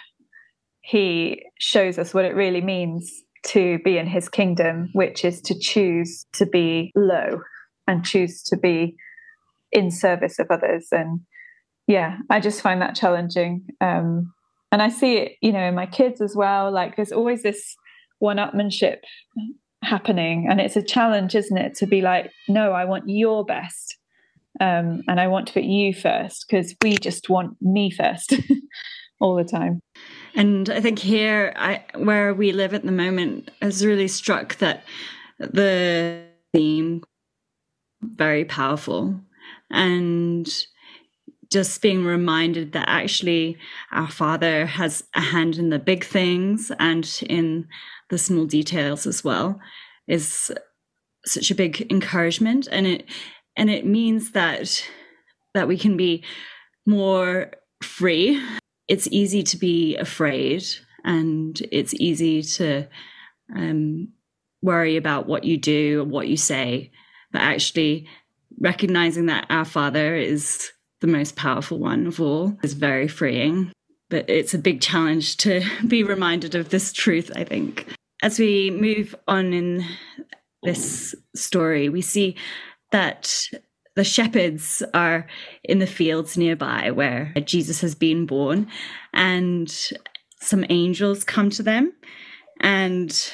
he 0.81 1.43
shows 1.60 2.00
us 2.00 2.13
what 2.13 2.25
it 2.25 2.36
really 2.36 2.62
means 2.62 3.24
to 3.48 3.77
be 3.86 3.98
in 3.98 4.07
his 4.07 4.27
kingdom, 4.27 4.89
which 4.93 5.24
is 5.24 5.39
to 5.41 5.60
choose 5.60 6.25
to 6.34 6.46
be 6.48 6.91
low 6.96 7.41
and 7.88 8.06
choose 8.06 8.44
to 8.44 8.58
be 8.58 8.96
in 9.72 9.91
service 9.91 10.39
of 10.39 10.48
others. 10.50 10.88
And 10.91 11.22
yeah, 11.88 12.17
I 12.29 12.39
just 12.39 12.62
find 12.62 12.82
that 12.82 12.96
challenging. 12.96 13.65
Um, 13.82 14.34
and 14.72 14.82
I 14.82 14.89
see 14.89 15.17
it, 15.17 15.34
you 15.41 15.51
know, 15.51 15.67
in 15.67 15.75
my 15.75 15.86
kids 15.86 16.22
as 16.22 16.36
well. 16.36 16.72
Like 16.72 16.96
there's 16.96 17.12
always 17.12 17.44
this 17.44 17.75
one 18.20 18.38
upmanship 18.38 18.98
happening. 19.82 20.48
And 20.50 20.60
it's 20.60 20.75
a 20.75 20.84
challenge, 20.84 21.36
isn't 21.36 21.58
it, 21.58 21.75
to 21.75 21.88
be 21.88 22.01
like, 22.01 22.32
no, 22.48 22.72
I 22.72 22.86
want 22.86 23.06
your 23.08 23.46
best. 23.46 23.98
Um, 24.60 25.03
and 25.08 25.20
I 25.20 25.27
want 25.27 25.48
to 25.48 25.53
put 25.53 25.63
you 25.63 25.94
first 25.94 26.46
because 26.48 26.75
we 26.82 26.98
just 26.98 27.29
want 27.29 27.58
me 27.62 27.91
first 27.91 28.34
all 29.22 29.36
the 29.36 29.44
time. 29.44 29.82
And 30.36 30.70
I 30.70 30.82
think 30.82 31.00
here, 31.00 31.53
I, 31.56 31.84
where 31.96 32.34
we 32.34 32.51
live 32.51 32.74
at 32.74 32.84
the 32.84 32.91
moment, 32.91 33.51
has 33.62 33.86
really 33.86 34.08
struck 34.08 34.58
that 34.58 34.84
the 35.39 36.24
theme 36.53 37.03
very 38.01 38.45
powerful. 38.45 39.19
And 39.69 40.47
just 41.49 41.81
being 41.81 42.03
reminded 42.03 42.73
that 42.73 42.89
actually 42.89 43.57
our 43.91 44.09
father 44.09 44.65
has 44.65 45.03
a 45.15 45.21
hand 45.21 45.57
in 45.57 45.69
the 45.69 45.79
big 45.79 46.03
things 46.03 46.71
and 46.79 47.21
in 47.29 47.67
the 48.09 48.17
small 48.17 48.45
details 48.45 49.07
as 49.07 49.23
well 49.23 49.59
is 50.07 50.51
such 51.25 51.51
a 51.51 51.55
big 51.55 51.89
encouragement. 51.91 52.67
And 52.71 52.85
it 52.87 53.05
and 53.55 53.69
it 53.69 53.85
means 53.85 54.31
that 54.31 54.83
that 55.53 55.67
we 55.67 55.77
can 55.77 55.97
be 55.97 56.23
more 56.85 57.51
free. 57.81 58.41
It's 58.87 59.07
easy 59.07 59.43
to 59.43 59.57
be 59.57 59.97
afraid 59.97 60.63
and 61.03 61.59
it's 61.71 61.93
easy 61.95 62.43
to 62.43 62.87
um, 63.55 64.09
worry 64.61 64.97
about 64.97 65.27
what 65.27 65.43
you 65.43 65.57
do 65.57 66.03
what 66.03 66.27
you 66.27 66.35
say 66.37 66.91
but 67.31 67.41
actually 67.41 68.07
recognizing 68.60 69.27
that 69.27 69.46
our 69.50 69.65
father 69.65 70.15
is 70.15 70.72
the 71.01 71.07
most 71.07 71.36
powerful 71.36 71.77
one 71.77 72.07
of 72.07 72.19
all 72.19 72.57
is 72.63 72.74
very 72.74 73.07
freeing. 73.07 73.72
But 74.10 74.29
it's 74.29 74.53
a 74.53 74.60
big 74.60 74.81
challenge 74.81 75.38
to 75.38 75.63
be 75.88 76.03
reminded 76.03 76.55
of 76.55 76.69
this 76.69 76.93
truth 76.93 77.31
i 77.36 77.43
think. 77.43 77.88
As 78.24 78.39
we 78.39 78.72
move 78.72 79.15
on 79.27 79.53
in 79.53 79.86
this 80.63 81.13
story, 81.36 81.88
we 81.88 82.01
see 82.01 82.36
that 82.91 83.48
the 83.96 84.03
shepherds 84.03 84.81
are 84.93 85.27
in 85.63 85.79
the 85.79 85.88
fields 85.88 86.36
nearby 86.36 86.89
where 86.91 87.31
Jesus 87.46 87.81
has 87.81 87.93
been 87.93 88.25
born, 88.25 88.67
and 89.13 89.69
some 90.41 90.65
angels 90.69 91.24
come 91.24 91.50
to 91.51 91.63
them 91.63 91.93
and 92.60 93.31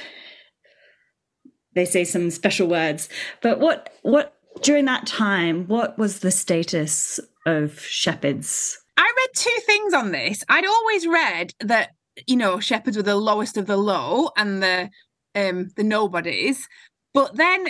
they 1.76 1.86
say 1.86 2.04
some 2.04 2.30
special 2.32 2.68
words. 2.68 3.10
But 3.42 3.60
what 3.60 3.94
what 4.02 4.36
during 4.62 4.86
that 4.86 5.08
time, 5.08 5.66
what 5.68 5.98
was 5.98 6.20
the 6.20 6.32
status 6.32 7.20
of 7.46 7.80
shepherds? 7.80 8.78
I 8.98 9.02
read 9.02 9.30
two 9.36 9.60
things 9.66 9.94
on 9.94 10.12
this. 10.12 10.44
I'd 10.50 10.66
always 10.66 11.08
read 11.08 11.54
that 11.60 11.92
you 12.28 12.36
know, 12.36 12.60
shepherds 12.60 12.98
were 12.98 13.04
the 13.04 13.16
lowest 13.16 13.58
of 13.58 13.66
the 13.66 13.78
low 13.78 14.30
and 14.38 14.62
the 14.62 14.90
um 15.36 15.70
the 15.76 15.84
nobodies. 15.84 16.68
But 17.14 17.36
then 17.36 17.68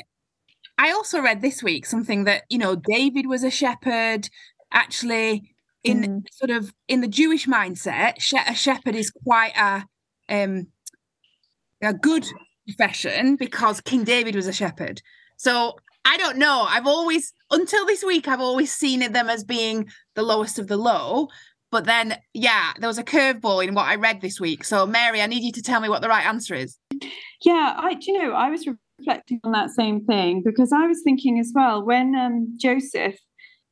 I 0.77 0.91
also 0.91 1.21
read 1.21 1.41
this 1.41 1.61
week 1.61 1.85
something 1.85 2.23
that, 2.25 2.43
you 2.49 2.57
know, 2.57 2.75
David 2.75 3.27
was 3.27 3.43
a 3.43 3.51
shepherd. 3.51 4.29
Actually, 4.71 5.53
in 5.83 6.01
mm. 6.01 6.25
sort 6.31 6.49
of 6.49 6.73
in 6.87 7.01
the 7.01 7.07
Jewish 7.07 7.45
mindset, 7.45 8.15
a 8.47 8.55
shepherd 8.55 8.95
is 8.95 9.11
quite 9.11 9.55
a 9.55 9.85
um 10.29 10.67
a 11.81 11.93
good 11.93 12.25
profession 12.67 13.35
because 13.35 13.81
King 13.81 14.03
David 14.03 14.35
was 14.35 14.47
a 14.47 14.53
shepherd. 14.53 15.01
So 15.37 15.75
I 16.05 16.17
don't 16.17 16.37
know. 16.37 16.65
I've 16.67 16.87
always 16.87 17.33
until 17.51 17.85
this 17.85 18.03
week 18.03 18.27
I've 18.27 18.41
always 18.41 18.71
seen 18.71 19.11
them 19.11 19.29
as 19.29 19.43
being 19.43 19.89
the 20.15 20.23
lowest 20.23 20.59
of 20.59 20.67
the 20.67 20.77
low. 20.77 21.29
But 21.71 21.85
then, 21.85 22.17
yeah, 22.35 22.73
there 22.77 22.87
was 22.87 22.99
a 22.99 23.03
curveball 23.03 23.67
in 23.67 23.73
what 23.73 23.87
I 23.87 23.95
read 23.95 24.21
this 24.21 24.39
week. 24.39 24.63
So, 24.63 24.85
Mary, 24.85 25.23
I 25.23 25.25
need 25.25 25.41
you 25.41 25.51
to 25.53 25.61
tell 25.63 25.81
me 25.81 25.89
what 25.89 26.03
the 26.03 26.07
right 26.07 26.23
answer 26.23 26.53
is. 26.53 26.77
Yeah, 27.41 27.73
I, 27.75 27.97
you 27.99 28.19
know, 28.19 28.33
I 28.33 28.51
was 28.51 28.67
reflecting 28.99 29.39
on 29.43 29.53
that 29.53 29.71
same 29.71 30.05
thing 30.05 30.43
because 30.45 30.71
I 30.71 30.85
was 30.85 31.01
thinking 31.03 31.39
as 31.39 31.51
well 31.55 31.83
when 31.83 32.13
um, 32.15 32.55
Joseph 32.57 33.15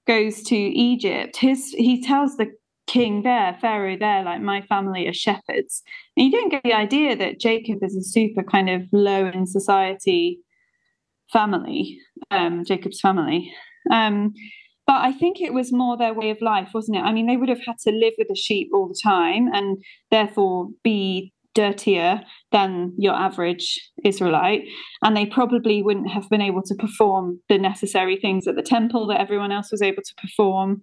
goes 0.07 0.41
to 0.43 0.55
Egypt, 0.55 1.37
his 1.37 1.69
he 1.69 2.01
tells 2.03 2.37
the 2.37 2.47
king 2.91 3.23
there, 3.23 3.57
Pharaoh 3.61 3.97
there, 3.97 4.23
like 4.23 4.41
my 4.41 4.61
family 4.61 5.07
are 5.07 5.13
shepherds. 5.13 5.81
And 6.17 6.25
you 6.25 6.31
don't 6.31 6.49
get 6.49 6.63
the 6.63 6.73
idea 6.73 7.15
that 7.15 7.39
Jacob 7.39 7.79
is 7.81 7.95
a 7.95 8.03
super 8.03 8.43
kind 8.43 8.69
of 8.69 8.83
low 8.91 9.27
in 9.27 9.47
society 9.47 10.39
family, 11.31 11.97
um, 12.29 12.65
Jacob's 12.65 12.99
family. 12.99 13.51
Um, 13.89 14.33
but 14.85 15.01
I 15.01 15.13
think 15.13 15.39
it 15.39 15.53
was 15.53 15.71
more 15.71 15.95
their 15.97 16.13
way 16.13 16.31
of 16.31 16.41
life, 16.41 16.69
wasn't 16.73 16.97
it? 16.97 17.01
I 17.01 17.13
mean, 17.13 17.27
they 17.27 17.37
would 17.37 17.49
have 17.49 17.65
had 17.65 17.77
to 17.83 17.91
live 17.91 18.13
with 18.17 18.27
the 18.27 18.35
sheep 18.35 18.69
all 18.73 18.89
the 18.89 18.99
time 19.01 19.47
and 19.53 19.77
therefore 20.09 20.67
be 20.83 21.31
dirtier 21.53 22.21
than 22.51 22.93
your 22.97 23.13
average 23.13 23.89
Israelite. 24.03 24.63
And 25.01 25.15
they 25.15 25.25
probably 25.25 25.81
wouldn't 25.81 26.09
have 26.09 26.29
been 26.29 26.41
able 26.41 26.63
to 26.63 26.75
perform 26.75 27.39
the 27.47 27.57
necessary 27.57 28.17
things 28.17 28.47
at 28.47 28.55
the 28.55 28.61
temple 28.61 29.07
that 29.07 29.21
everyone 29.21 29.51
else 29.51 29.71
was 29.71 29.81
able 29.81 30.03
to 30.03 30.15
perform 30.21 30.81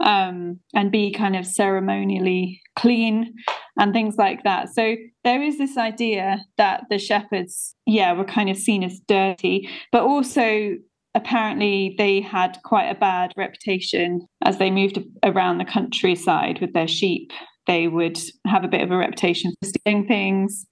um, 0.00 0.60
and 0.74 0.92
be 0.92 1.12
kind 1.12 1.36
of 1.36 1.46
ceremonially 1.46 2.60
clean 2.76 3.34
and 3.78 3.92
things 3.92 4.16
like 4.16 4.42
that. 4.44 4.68
So 4.68 4.96
there 5.24 5.42
is 5.42 5.58
this 5.58 5.76
idea 5.76 6.44
that 6.56 6.84
the 6.90 6.98
shepherds, 6.98 7.74
yeah, 7.86 8.12
were 8.12 8.24
kind 8.24 8.50
of 8.50 8.56
seen 8.56 8.84
as 8.84 9.00
dirty, 9.06 9.68
but 9.92 10.02
also 10.02 10.76
apparently 11.14 11.94
they 11.98 12.20
had 12.20 12.58
quite 12.64 12.88
a 12.88 12.94
bad 12.94 13.32
reputation 13.36 14.26
as 14.44 14.58
they 14.58 14.70
moved 14.70 14.98
around 15.24 15.58
the 15.58 15.64
countryside 15.64 16.60
with 16.60 16.72
their 16.74 16.88
sheep. 16.88 17.32
They 17.66 17.88
would 17.88 18.18
have 18.46 18.64
a 18.64 18.68
bit 18.68 18.82
of 18.82 18.90
a 18.90 18.96
reputation 18.96 19.52
for 19.60 19.68
stealing 19.68 20.06
things 20.06 20.66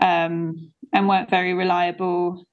um, 0.00 0.72
and 0.92 1.08
weren't 1.08 1.30
very 1.30 1.52
reliable. 1.52 2.44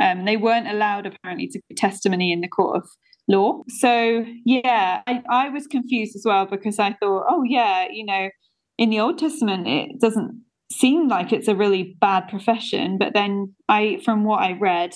Um, 0.00 0.24
they 0.24 0.36
weren't 0.36 0.68
allowed, 0.68 1.06
apparently, 1.06 1.48
to 1.48 1.60
give 1.68 1.76
testimony 1.76 2.32
in 2.32 2.40
the 2.40 2.48
court 2.48 2.76
of 2.78 2.88
law. 3.28 3.62
So, 3.68 4.24
yeah, 4.44 5.02
I, 5.06 5.22
I 5.28 5.48
was 5.48 5.66
confused 5.66 6.16
as 6.16 6.24
well 6.24 6.46
because 6.46 6.78
I 6.78 6.92
thought, 6.94 7.26
oh, 7.28 7.42
yeah, 7.42 7.86
you 7.90 8.04
know, 8.04 8.30
in 8.78 8.90
the 8.90 9.00
Old 9.00 9.18
Testament, 9.18 9.66
it 9.66 10.00
doesn't 10.00 10.42
seem 10.72 11.08
like 11.08 11.32
it's 11.32 11.48
a 11.48 11.54
really 11.54 11.96
bad 12.00 12.28
profession. 12.28 12.98
But 12.98 13.14
then 13.14 13.54
I, 13.68 14.00
from 14.04 14.24
what 14.24 14.42
I 14.42 14.52
read, 14.52 14.94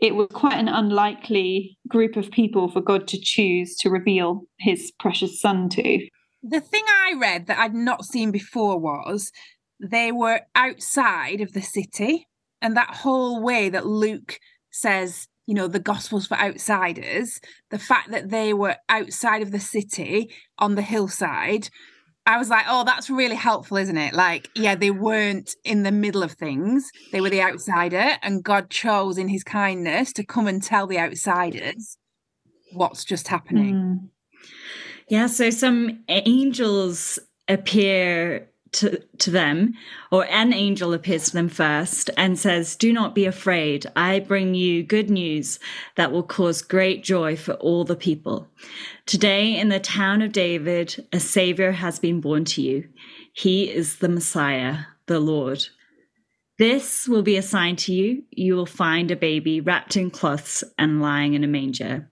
it 0.00 0.14
was 0.14 0.28
quite 0.32 0.58
an 0.58 0.68
unlikely 0.68 1.76
group 1.88 2.16
of 2.16 2.30
people 2.30 2.68
for 2.70 2.80
God 2.80 3.08
to 3.08 3.20
choose 3.20 3.76
to 3.76 3.90
reveal 3.90 4.42
his 4.58 4.92
precious 4.98 5.40
son 5.40 5.68
to. 5.70 6.06
The 6.42 6.60
thing 6.60 6.84
I 6.88 7.14
read 7.18 7.46
that 7.46 7.58
I'd 7.58 7.74
not 7.74 8.04
seen 8.04 8.30
before 8.30 8.78
was 8.78 9.32
they 9.80 10.12
were 10.12 10.42
outside 10.54 11.40
of 11.40 11.52
the 11.52 11.62
city, 11.62 12.28
and 12.62 12.76
that 12.76 12.96
whole 12.96 13.42
way 13.42 13.68
that 13.68 13.86
Luke 13.86 14.38
says, 14.70 15.26
you 15.48 15.54
know, 15.54 15.66
the 15.66 15.80
gospel's 15.80 16.26
for 16.26 16.36
outsiders, 16.36 17.40
the 17.70 17.78
fact 17.78 18.10
that 18.10 18.28
they 18.28 18.52
were 18.52 18.76
outside 18.90 19.40
of 19.40 19.50
the 19.50 19.58
city 19.58 20.30
on 20.58 20.74
the 20.74 20.82
hillside 20.82 21.70
I 22.28 22.36
was 22.36 22.50
like, 22.50 22.66
oh, 22.68 22.84
that's 22.84 23.08
really 23.08 23.34
helpful, 23.36 23.78
isn't 23.78 23.96
it? 23.96 24.12
Like, 24.12 24.50
yeah, 24.54 24.74
they 24.74 24.90
weren't 24.90 25.54
in 25.64 25.82
the 25.82 25.90
middle 25.90 26.22
of 26.22 26.32
things, 26.32 26.90
they 27.10 27.22
were 27.22 27.30
the 27.30 27.40
outsider, 27.40 28.18
and 28.20 28.44
God 28.44 28.68
chose 28.68 29.16
in 29.16 29.28
his 29.28 29.42
kindness 29.42 30.12
to 30.12 30.24
come 30.24 30.46
and 30.46 30.62
tell 30.62 30.86
the 30.86 30.98
outsiders 30.98 31.96
what's 32.74 33.02
just 33.06 33.28
happening. 33.28 33.74
Mm. 33.74 34.08
Yeah, 35.08 35.26
so 35.26 35.48
some 35.48 36.04
angels 36.08 37.18
appear 37.48 38.50
to, 38.72 39.02
to 39.18 39.30
them, 39.30 39.74
or 40.10 40.26
an 40.26 40.52
angel 40.52 40.92
appears 40.92 41.26
to 41.26 41.32
them 41.32 41.48
first 41.48 42.10
and 42.16 42.38
says, 42.38 42.76
Do 42.76 42.92
not 42.92 43.14
be 43.14 43.24
afraid. 43.24 43.86
I 43.96 44.20
bring 44.20 44.54
you 44.54 44.82
good 44.82 45.10
news 45.10 45.58
that 45.96 46.12
will 46.12 46.22
cause 46.22 46.62
great 46.62 47.02
joy 47.02 47.36
for 47.36 47.54
all 47.54 47.84
the 47.84 47.96
people. 47.96 48.48
Today, 49.06 49.56
in 49.56 49.68
the 49.68 49.80
town 49.80 50.22
of 50.22 50.32
David, 50.32 51.06
a 51.12 51.20
Savior 51.20 51.72
has 51.72 51.98
been 51.98 52.20
born 52.20 52.44
to 52.46 52.62
you. 52.62 52.88
He 53.32 53.70
is 53.70 53.98
the 53.98 54.08
Messiah, 54.08 54.78
the 55.06 55.20
Lord. 55.20 55.64
This 56.58 57.06
will 57.06 57.22
be 57.22 57.36
a 57.36 57.42
sign 57.42 57.76
to 57.76 57.92
you. 57.92 58.24
You 58.30 58.56
will 58.56 58.66
find 58.66 59.10
a 59.10 59.16
baby 59.16 59.60
wrapped 59.60 59.96
in 59.96 60.10
cloths 60.10 60.64
and 60.76 61.00
lying 61.00 61.34
in 61.34 61.44
a 61.44 61.48
manger. 61.48 62.10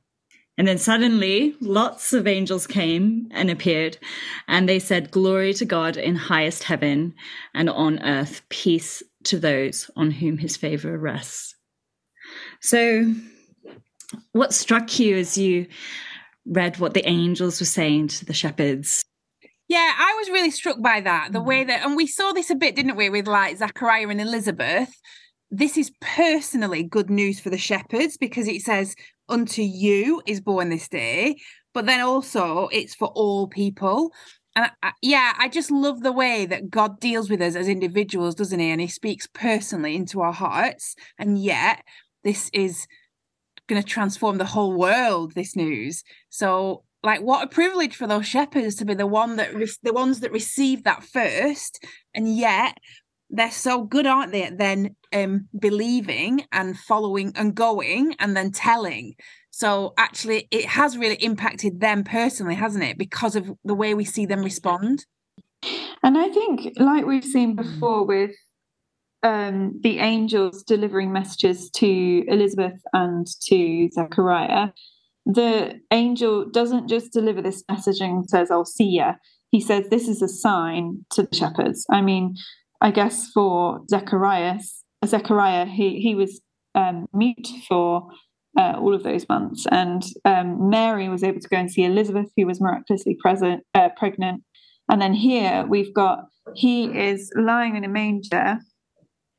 And 0.58 0.66
then 0.66 0.78
suddenly, 0.78 1.54
lots 1.60 2.14
of 2.14 2.26
angels 2.26 2.66
came 2.66 3.28
and 3.30 3.50
appeared, 3.50 3.98
and 4.48 4.66
they 4.66 4.78
said, 4.78 5.10
Glory 5.10 5.52
to 5.54 5.66
God 5.66 5.98
in 5.98 6.16
highest 6.16 6.62
heaven, 6.62 7.14
and 7.54 7.68
on 7.68 8.02
earth, 8.02 8.40
peace 8.48 9.02
to 9.24 9.38
those 9.38 9.90
on 9.96 10.10
whom 10.10 10.38
his 10.38 10.56
favor 10.56 10.96
rests. 10.96 11.54
So, 12.62 13.12
what 14.32 14.54
struck 14.54 14.98
you 14.98 15.16
as 15.16 15.36
you 15.36 15.66
read 16.46 16.78
what 16.78 16.94
the 16.94 17.06
angels 17.06 17.60
were 17.60 17.66
saying 17.66 18.08
to 18.08 18.24
the 18.24 18.32
shepherds? 18.32 19.04
Yeah, 19.68 19.92
I 19.98 20.14
was 20.18 20.30
really 20.30 20.52
struck 20.52 20.80
by 20.80 21.00
that. 21.00 21.32
The 21.32 21.40
way 21.40 21.64
mm. 21.64 21.66
that, 21.68 21.84
and 21.84 21.96
we 21.96 22.06
saw 22.06 22.32
this 22.32 22.50
a 22.50 22.54
bit, 22.54 22.76
didn't 22.76 22.96
we, 22.96 23.10
with 23.10 23.26
like 23.26 23.58
Zachariah 23.58 24.08
and 24.08 24.20
Elizabeth. 24.20 24.94
This 25.50 25.76
is 25.76 25.92
personally 26.00 26.82
good 26.82 27.10
news 27.10 27.40
for 27.40 27.50
the 27.50 27.58
shepherds 27.58 28.16
because 28.16 28.48
it 28.48 28.62
says, 28.62 28.94
Unto 29.28 29.62
you 29.62 30.22
is 30.26 30.40
born 30.40 30.68
this 30.68 30.88
day, 30.88 31.36
but 31.74 31.86
then 31.86 32.00
also 32.00 32.68
it's 32.68 32.94
for 32.94 33.08
all 33.08 33.48
people. 33.48 34.12
And 34.54 34.70
I, 34.82 34.92
yeah, 35.02 35.34
I 35.38 35.48
just 35.48 35.70
love 35.70 36.02
the 36.02 36.12
way 36.12 36.46
that 36.46 36.70
God 36.70 37.00
deals 37.00 37.28
with 37.28 37.42
us 37.42 37.56
as 37.56 37.68
individuals, 37.68 38.34
doesn't 38.34 38.58
he? 38.58 38.70
And 38.70 38.80
he 38.80 38.88
speaks 38.88 39.26
personally 39.26 39.96
into 39.96 40.22
our 40.22 40.32
hearts. 40.32 40.94
And 41.18 41.38
yet, 41.38 41.82
this 42.24 42.50
is 42.54 42.86
going 43.68 43.82
to 43.82 43.86
transform 43.86 44.38
the 44.38 44.44
whole 44.44 44.72
world, 44.72 45.34
this 45.34 45.56
news. 45.56 46.02
So 46.30 46.84
like 47.02 47.20
what 47.20 47.44
a 47.44 47.48
privilege 47.48 47.94
for 47.94 48.06
those 48.06 48.26
shepherds 48.26 48.74
to 48.76 48.84
be 48.84 48.94
the 48.94 49.06
one 49.06 49.36
that 49.36 49.54
re- 49.54 49.68
the 49.82 49.92
ones 49.92 50.20
that 50.20 50.32
receive 50.32 50.84
that 50.84 51.04
first 51.04 51.84
and 52.14 52.36
yet 52.36 52.76
they're 53.30 53.50
so 53.50 53.82
good 53.82 54.06
aren't 54.06 54.32
they 54.32 54.44
at 54.44 54.58
then 54.58 54.94
um 55.12 55.48
believing 55.58 56.44
and 56.52 56.78
following 56.78 57.32
and 57.36 57.54
going 57.54 58.14
and 58.18 58.36
then 58.36 58.50
telling 58.50 59.14
so 59.50 59.94
actually 59.98 60.46
it 60.50 60.66
has 60.66 60.96
really 60.96 61.16
impacted 61.16 61.80
them 61.80 62.04
personally 62.04 62.54
hasn't 62.54 62.84
it 62.84 62.98
because 62.98 63.36
of 63.36 63.50
the 63.64 63.74
way 63.74 63.94
we 63.94 64.04
see 64.04 64.26
them 64.26 64.42
respond 64.42 65.06
and 66.02 66.16
i 66.18 66.28
think 66.28 66.72
like 66.76 67.04
we've 67.06 67.24
seen 67.24 67.54
before 67.54 68.04
with 68.04 68.32
um, 69.22 69.80
the 69.82 69.98
angels 69.98 70.62
delivering 70.62 71.12
messages 71.12 71.68
to 71.70 72.22
elizabeth 72.28 72.80
and 72.92 73.26
to 73.42 73.88
zechariah 73.92 74.68
the 75.26 75.80
angel 75.90 76.48
doesn't 76.48 76.88
just 76.88 77.12
deliver 77.12 77.42
this 77.42 77.64
message 77.68 78.00
and 78.00 78.28
says, 78.30 78.50
I'll 78.50 78.64
see 78.64 78.96
ya. 78.96 79.14
He 79.50 79.60
says, 79.60 79.88
This 79.88 80.08
is 80.08 80.22
a 80.22 80.28
sign 80.28 81.04
to 81.10 81.24
the 81.24 81.36
shepherds. 81.36 81.84
I 81.90 82.00
mean, 82.00 82.36
I 82.80 82.90
guess 82.90 83.30
for 83.32 83.80
Zechariah, 83.88 84.58
Zechariah, 85.04 85.66
he, 85.66 86.00
he 86.00 86.14
was 86.14 86.40
um, 86.74 87.06
mute 87.12 87.48
for 87.68 88.08
uh, 88.58 88.74
all 88.78 88.94
of 88.94 89.02
those 89.02 89.28
months. 89.28 89.66
And 89.70 90.02
um, 90.24 90.70
Mary 90.70 91.08
was 91.08 91.22
able 91.22 91.40
to 91.40 91.48
go 91.48 91.56
and 91.56 91.70
see 91.70 91.84
Elizabeth, 91.84 92.30
who 92.36 92.46
was 92.46 92.60
miraculously 92.60 93.16
present, 93.20 93.62
uh, 93.74 93.90
pregnant. 93.96 94.42
And 94.88 95.00
then 95.00 95.14
here 95.14 95.64
we've 95.68 95.92
got 95.92 96.26
he 96.54 96.84
is 96.84 97.30
lying 97.36 97.76
in 97.76 97.84
a 97.84 97.88
manger, 97.88 98.58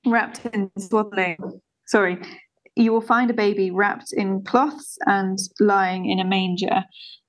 wrapped 0.05 0.45
in 0.47 0.69
swaddling. 0.77 1.37
Sorry, 1.87 2.21
you 2.75 2.91
will 2.91 3.01
find 3.01 3.31
a 3.31 3.33
baby 3.33 3.71
wrapped 3.71 4.13
in 4.13 4.43
cloths 4.43 4.97
and 5.05 5.37
lying 5.59 6.09
in 6.09 6.19
a 6.19 6.25
manger. 6.25 6.83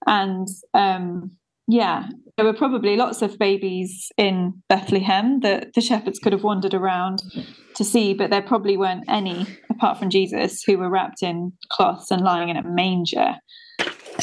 And 0.07 0.49
um, 0.75 1.38
yeah, 1.69 2.09
there 2.37 2.47
were 2.47 2.55
probably 2.55 2.97
lots 2.97 3.21
of 3.21 3.39
babies 3.39 4.11
in 4.17 4.63
Bethlehem 4.69 5.41
that 5.41 5.75
the 5.75 5.83
shepherds 5.83 6.19
could 6.19 6.33
have 6.33 6.43
wandered 6.43 6.73
around 6.73 7.23
to 7.75 7.85
see, 7.85 8.15
but 8.15 8.31
there 8.31 8.43
probably 8.43 8.77
weren't 8.77 9.05
any, 9.07 9.47
apart 9.71 9.99
from 9.99 10.09
Jesus, 10.09 10.63
who 10.63 10.79
were 10.79 10.89
wrapped 10.89 11.23
in 11.23 11.53
cloths 11.71 12.11
and 12.11 12.23
lying 12.23 12.49
in 12.49 12.57
a 12.57 12.63
manger. 12.67 13.35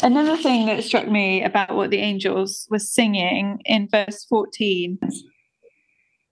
Another 0.02 0.36
thing 0.36 0.66
that 0.66 0.82
struck 0.82 1.08
me 1.08 1.42
about 1.42 1.76
what 1.76 1.90
the 1.90 1.98
angels 1.98 2.66
were 2.68 2.80
singing 2.80 3.60
in 3.64 3.88
verse 3.90 4.26
14 4.28 4.98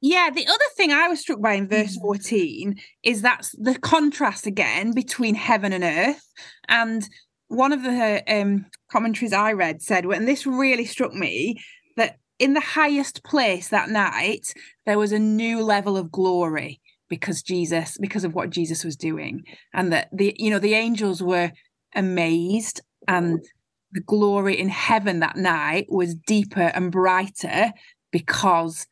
yeah, 0.06 0.28
the 0.28 0.46
other 0.46 0.64
thing 0.76 0.92
I 0.92 1.08
was 1.08 1.20
struck 1.20 1.40
by 1.40 1.54
in 1.54 1.66
verse 1.66 1.96
mm. 1.96 2.02
14 2.02 2.78
is 3.04 3.22
that's 3.22 3.52
the 3.52 3.78
contrast 3.78 4.46
again 4.46 4.92
between 4.92 5.34
heaven 5.34 5.72
and 5.72 5.82
earth. 5.82 6.28
And 6.68 7.08
one 7.48 7.72
of 7.72 7.82
the 7.82 8.22
um, 8.28 8.66
commentaries 8.90 9.32
I 9.32 9.52
read 9.52 9.82
said, 9.82 10.04
and 10.04 10.26
this 10.26 10.46
really 10.46 10.84
struck 10.84 11.12
me, 11.12 11.62
that 11.96 12.18
in 12.38 12.54
the 12.54 12.60
highest 12.60 13.22
place 13.24 13.68
that 13.68 13.88
night, 13.88 14.54
there 14.86 14.98
was 14.98 15.12
a 15.12 15.18
new 15.18 15.62
level 15.62 15.96
of 15.96 16.10
glory 16.10 16.80
because 17.08 17.42
Jesus, 17.42 17.96
because 18.00 18.24
of 18.24 18.34
what 18.34 18.50
Jesus 18.50 18.84
was 18.84 18.96
doing. 18.96 19.44
And 19.72 19.92
that 19.92 20.08
the, 20.12 20.34
you 20.38 20.50
know, 20.50 20.58
the 20.58 20.74
angels 20.74 21.22
were 21.22 21.52
amazed 21.94 22.80
and 23.06 23.44
the 23.92 24.00
glory 24.00 24.58
in 24.58 24.68
heaven 24.68 25.20
that 25.20 25.36
night 25.36 25.86
was 25.88 26.14
deeper 26.14 26.72
and 26.74 26.90
brighter 26.90 27.72
because 28.10 28.86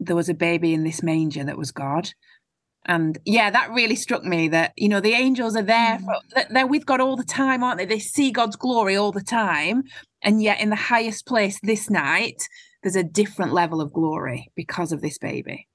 there 0.00 0.16
was 0.16 0.28
a 0.28 0.34
baby 0.34 0.74
in 0.74 0.84
this 0.84 1.02
manger 1.02 1.44
that 1.44 1.56
was 1.56 1.72
God. 1.72 2.10
And 2.86 3.18
yeah, 3.24 3.50
that 3.50 3.70
really 3.70 3.96
struck 3.96 4.24
me 4.24 4.48
that, 4.48 4.72
you 4.76 4.88
know, 4.88 5.00
the 5.00 5.14
angels 5.14 5.56
are 5.56 5.62
there, 5.62 5.98
for, 5.98 6.16
mm. 6.36 6.48
they're 6.50 6.66
with 6.66 6.84
God 6.84 7.00
all 7.00 7.16
the 7.16 7.24
time, 7.24 7.62
aren't 7.62 7.78
they? 7.78 7.86
They 7.86 7.98
see 7.98 8.30
God's 8.30 8.56
glory 8.56 8.96
all 8.96 9.12
the 9.12 9.22
time. 9.22 9.84
And 10.22 10.42
yet, 10.42 10.60
in 10.60 10.70
the 10.70 10.76
highest 10.76 11.26
place 11.26 11.58
this 11.62 11.88
night, 11.88 12.42
there's 12.82 12.96
a 12.96 13.02
different 13.02 13.52
level 13.52 13.80
of 13.80 13.92
glory 13.92 14.50
because 14.54 14.92
of 14.92 15.00
this 15.00 15.18
baby. 15.18 15.68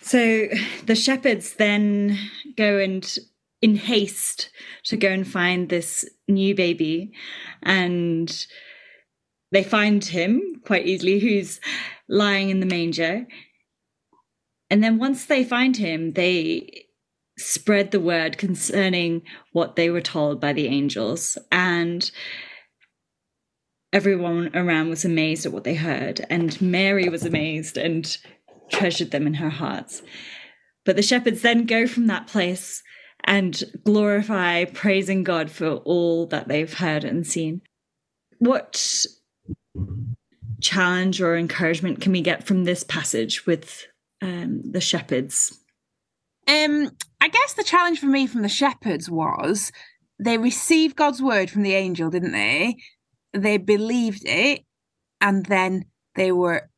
So 0.00 0.46
the 0.84 0.94
shepherds 0.94 1.54
then 1.54 2.16
go 2.56 2.78
and 2.78 3.18
in 3.60 3.74
haste 3.74 4.50
to 4.84 4.96
go 4.96 5.08
and 5.08 5.26
find 5.26 5.68
this 5.68 6.08
new 6.28 6.54
baby. 6.54 7.12
And 7.62 8.46
they 9.50 9.64
find 9.64 10.04
him 10.04 10.60
quite 10.64 10.86
easily, 10.86 11.18
who's 11.18 11.60
lying 12.08 12.50
in 12.50 12.60
the 12.60 12.66
manger. 12.66 13.26
And 14.70 14.82
then 14.82 14.98
once 14.98 15.26
they 15.26 15.44
find 15.44 15.76
him, 15.76 16.12
they 16.12 16.86
spread 17.38 17.90
the 17.90 18.00
word 18.00 18.38
concerning 18.38 19.22
what 19.52 19.76
they 19.76 19.90
were 19.90 20.00
told 20.00 20.40
by 20.40 20.52
the 20.52 20.66
angels. 20.66 21.38
And 21.52 22.10
everyone 23.92 24.50
around 24.54 24.88
was 24.88 25.04
amazed 25.04 25.46
at 25.46 25.52
what 25.52 25.64
they 25.64 25.74
heard. 25.74 26.24
And 26.28 26.60
Mary 26.60 27.08
was 27.08 27.24
amazed 27.24 27.76
and 27.76 28.16
treasured 28.70 29.10
them 29.10 29.26
in 29.26 29.34
her 29.34 29.50
hearts. 29.50 30.02
But 30.84 30.96
the 30.96 31.02
shepherds 31.02 31.42
then 31.42 31.66
go 31.66 31.86
from 31.86 32.06
that 32.06 32.26
place 32.26 32.82
and 33.24 33.62
glorify, 33.84 34.64
praising 34.64 35.24
God 35.24 35.50
for 35.50 35.76
all 35.76 36.26
that 36.26 36.48
they've 36.48 36.72
heard 36.72 37.04
and 37.04 37.26
seen. 37.26 37.62
What 38.38 39.04
challenge 40.60 41.20
or 41.20 41.36
encouragement 41.36 42.00
can 42.00 42.12
we 42.12 42.20
get 42.20 42.46
from 42.46 42.64
this 42.64 42.84
passage 42.84 43.46
with 43.46 43.86
um, 44.22 44.62
the 44.64 44.80
shepherds? 44.80 45.58
Um, 46.48 46.90
I 47.20 47.28
guess 47.28 47.54
the 47.54 47.64
challenge 47.64 47.98
for 47.98 48.06
me 48.06 48.26
from 48.26 48.42
the 48.42 48.48
shepherds 48.48 49.10
was 49.10 49.72
they 50.18 50.38
received 50.38 50.96
God's 50.96 51.22
word 51.22 51.50
from 51.50 51.62
the 51.62 51.74
angel, 51.74 52.10
didn't 52.10 52.32
they? 52.32 52.76
They 53.32 53.58
believed 53.58 54.22
it, 54.24 54.62
and 55.20 55.44
then 55.46 55.86
they 56.14 56.32
were 56.32 56.70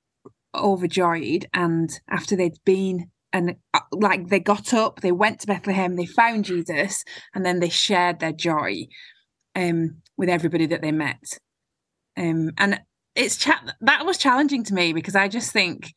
overjoyed. 0.54 1.46
And 1.54 1.90
after 2.10 2.34
they'd 2.34 2.58
been 2.64 3.10
and 3.32 3.56
uh, 3.74 3.80
like 3.92 4.28
they 4.28 4.40
got 4.40 4.72
up, 4.72 5.00
they 5.00 5.12
went 5.12 5.40
to 5.40 5.46
Bethlehem, 5.46 5.96
they 5.96 6.06
found 6.06 6.44
Jesus, 6.46 7.04
and 7.34 7.44
then 7.44 7.60
they 7.60 7.68
shared 7.68 8.20
their 8.20 8.32
joy 8.32 8.86
um, 9.54 10.02
with 10.16 10.28
everybody 10.28 10.66
that 10.66 10.82
they 10.82 10.92
met. 10.92 11.38
Um, 12.16 12.50
and 12.58 12.80
it's 13.14 13.36
cha- 13.36 13.62
that 13.80 14.06
was 14.06 14.18
challenging 14.18 14.64
to 14.64 14.74
me 14.74 14.92
because 14.92 15.14
I 15.14 15.28
just 15.28 15.52
think, 15.52 15.92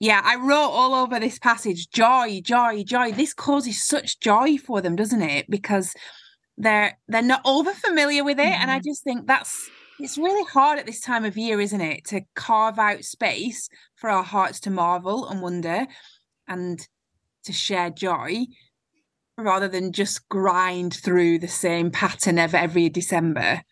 yeah, 0.00 0.20
I 0.24 0.36
wrote 0.36 0.70
all 0.70 0.94
over 0.94 1.20
this 1.20 1.38
passage 1.38 1.88
joy, 1.90 2.40
joy, 2.42 2.82
joy. 2.84 3.12
This 3.12 3.32
causes 3.32 3.82
such 3.82 4.20
joy 4.20 4.58
for 4.58 4.80
them, 4.80 4.96
doesn't 4.96 5.22
it? 5.22 5.48
Because 5.48 5.94
they're 6.56 6.98
they're 7.08 7.22
not 7.22 7.42
over 7.44 7.72
familiar 7.72 8.24
with 8.24 8.38
it, 8.38 8.44
mm-hmm. 8.44 8.62
and 8.62 8.70
I 8.70 8.78
mm-hmm. 8.78 8.88
just 8.88 9.04
think 9.04 9.26
that's 9.26 9.68
it's 10.00 10.18
really 10.18 10.44
hard 10.50 10.78
at 10.78 10.86
this 10.86 11.00
time 11.00 11.24
of 11.24 11.36
year, 11.36 11.60
isn't 11.60 11.80
it, 11.80 12.04
to 12.06 12.22
carve 12.34 12.78
out 12.78 13.04
space 13.04 13.68
for 13.94 14.10
our 14.10 14.24
hearts 14.24 14.60
to 14.60 14.70
marvel 14.70 15.28
and 15.28 15.40
wonder, 15.40 15.86
and 16.48 16.86
to 17.44 17.52
share 17.52 17.90
joy 17.90 18.46
rather 19.36 19.68
than 19.68 19.92
just 19.92 20.28
grind 20.28 20.94
through 20.94 21.38
the 21.38 21.48
same 21.48 21.90
pattern 21.90 22.38
of 22.38 22.54
every 22.54 22.88
December. 22.88 23.62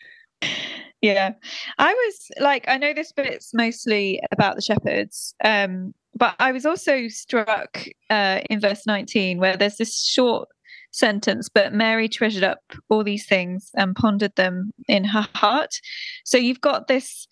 Yeah. 1.00 1.32
I 1.78 1.92
was 1.92 2.30
like, 2.40 2.64
I 2.68 2.78
know 2.78 2.94
this 2.94 3.12
bit's 3.12 3.52
mostly 3.52 4.20
about 4.30 4.54
the 4.54 4.62
shepherds, 4.62 5.34
um, 5.44 5.94
but 6.14 6.34
I 6.38 6.52
was 6.52 6.66
also 6.66 7.08
struck 7.08 7.84
uh, 8.10 8.40
in 8.50 8.60
verse 8.60 8.86
19 8.86 9.38
where 9.38 9.56
there's 9.56 9.76
this 9.76 10.04
short 10.04 10.48
sentence, 10.90 11.48
but 11.48 11.72
Mary 11.72 12.08
treasured 12.08 12.44
up 12.44 12.60
all 12.88 13.02
these 13.02 13.26
things 13.26 13.70
and 13.74 13.96
pondered 13.96 14.34
them 14.36 14.72
in 14.88 15.04
her 15.04 15.26
heart. 15.34 15.80
So 16.24 16.36
you've 16.36 16.60
got 16.60 16.86
this 16.86 17.26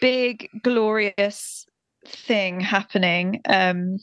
big, 0.00 0.48
glorious 0.62 1.66
thing 2.06 2.60
happening. 2.60 3.40
Um, 3.48 3.98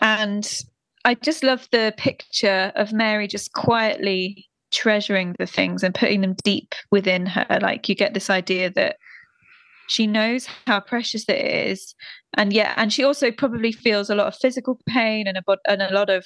and 0.00 0.60
I 1.04 1.14
just 1.14 1.42
love 1.42 1.68
the 1.70 1.94
picture 1.96 2.72
of 2.74 2.92
Mary 2.92 3.28
just 3.28 3.52
quietly 3.52 4.48
treasuring 4.70 5.34
the 5.38 5.46
things 5.46 5.82
and 5.82 5.94
putting 5.94 6.22
them 6.22 6.34
deep 6.42 6.74
within 6.90 7.26
her. 7.26 7.58
Like 7.60 7.88
you 7.88 7.94
get 7.94 8.14
this 8.14 8.30
idea 8.30 8.70
that 8.70 8.96
she 9.92 10.06
knows 10.06 10.46
how 10.66 10.80
precious 10.80 11.24
it 11.28 11.44
is, 11.68 11.94
and 12.34 12.52
yeah, 12.52 12.74
and 12.76 12.92
she 12.92 13.04
also 13.04 13.30
probably 13.30 13.72
feels 13.72 14.08
a 14.08 14.14
lot 14.14 14.26
of 14.26 14.34
physical 14.40 14.80
pain 14.88 15.26
and 15.26 15.36
a 15.36 15.42
and 15.68 15.82
a 15.82 15.92
lot 15.92 16.08
of 16.08 16.24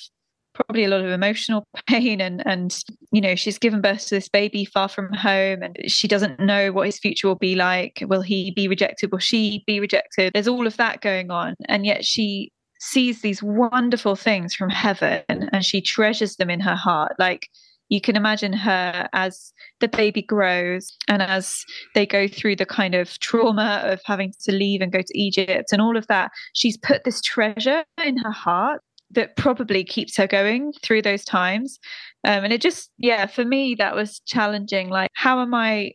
probably 0.55 0.85
a 0.85 0.89
lot 0.89 1.03
of 1.03 1.11
emotional 1.11 1.65
pain. 1.89 2.21
And 2.21 2.47
and 2.47 2.79
you 3.13 3.21
know 3.21 3.35
she's 3.35 3.59
given 3.59 3.81
birth 3.81 4.07
to 4.07 4.15
this 4.15 4.29
baby 4.29 4.65
far 4.65 4.89
from 4.89 5.13
home 5.13 5.63
and 5.63 5.77
she 5.87 6.09
doesn't 6.09 6.41
know 6.41 6.73
what 6.73 6.87
his 6.87 6.99
future 6.99 7.29
will 7.29 7.37
be 7.37 7.55
like. 7.55 8.03
Will 8.07 8.23
he 8.23 8.53
be 8.53 8.69
rejected? 8.69 9.13
Will 9.13 9.19
she 9.19 9.65
be 9.67 9.81
rejected? 9.81 10.33
There's 10.33 10.49
all 10.49 10.67
of 10.67 10.77
that 10.77 11.01
going 11.01 11.31
on. 11.31 11.55
And 11.69 11.85
yet 11.85 12.05
she 12.05 12.51
sees 12.79 13.23
these 13.23 13.43
wonderful 13.43 14.17
things 14.17 14.55
from 14.55 14.71
heaven 14.71 15.23
and 15.29 15.65
she 15.65 15.81
treasures 15.81 16.37
them 16.37 16.51
in 16.51 16.61
her 16.61 16.77
heart. 16.77 17.13
Like 17.19 17.49
you 17.89 18.01
can 18.01 18.17
imagine 18.17 18.53
her 18.53 19.09
as 19.13 19.53
the 19.81 19.89
baby 19.89 20.23
grows 20.23 20.97
and 21.09 21.23
as 21.23 21.63
they 21.95 22.07
go 22.07 22.27
through 22.27 22.57
the 22.57 22.67
kind 22.67 22.95
of 22.95 23.19
trauma 23.21 23.83
of 23.85 24.01
having 24.05 24.33
to 24.45 24.53
leave 24.53 24.81
and 24.81 24.93
go 24.93 25.01
to 25.01 25.19
Egypt 25.19 25.69
and 25.73 25.81
all 25.81 25.97
of 25.97 26.07
that 26.09 26.31
she's 26.55 26.77
put 26.77 27.05
this 27.05 27.21
treasure 27.21 27.85
in 28.05 28.17
her 28.19 28.33
heart 28.33 28.83
that 29.11 29.37
probably 29.37 29.85
keeps 29.85 30.17
her 30.17 30.27
going 30.27 30.73
through 30.83 31.03
those 31.03 31.25
times. 31.25 31.79
Um, 32.25 32.45
and 32.45 32.53
it 32.53 32.61
just, 32.61 32.91
yeah, 32.99 33.27
for 33.27 33.45
me, 33.45 33.75
that 33.77 33.95
was 33.95 34.21
challenging. 34.27 34.89
Like, 34.89 35.11
how 35.15 35.41
am 35.41 35.55
I 35.55 35.93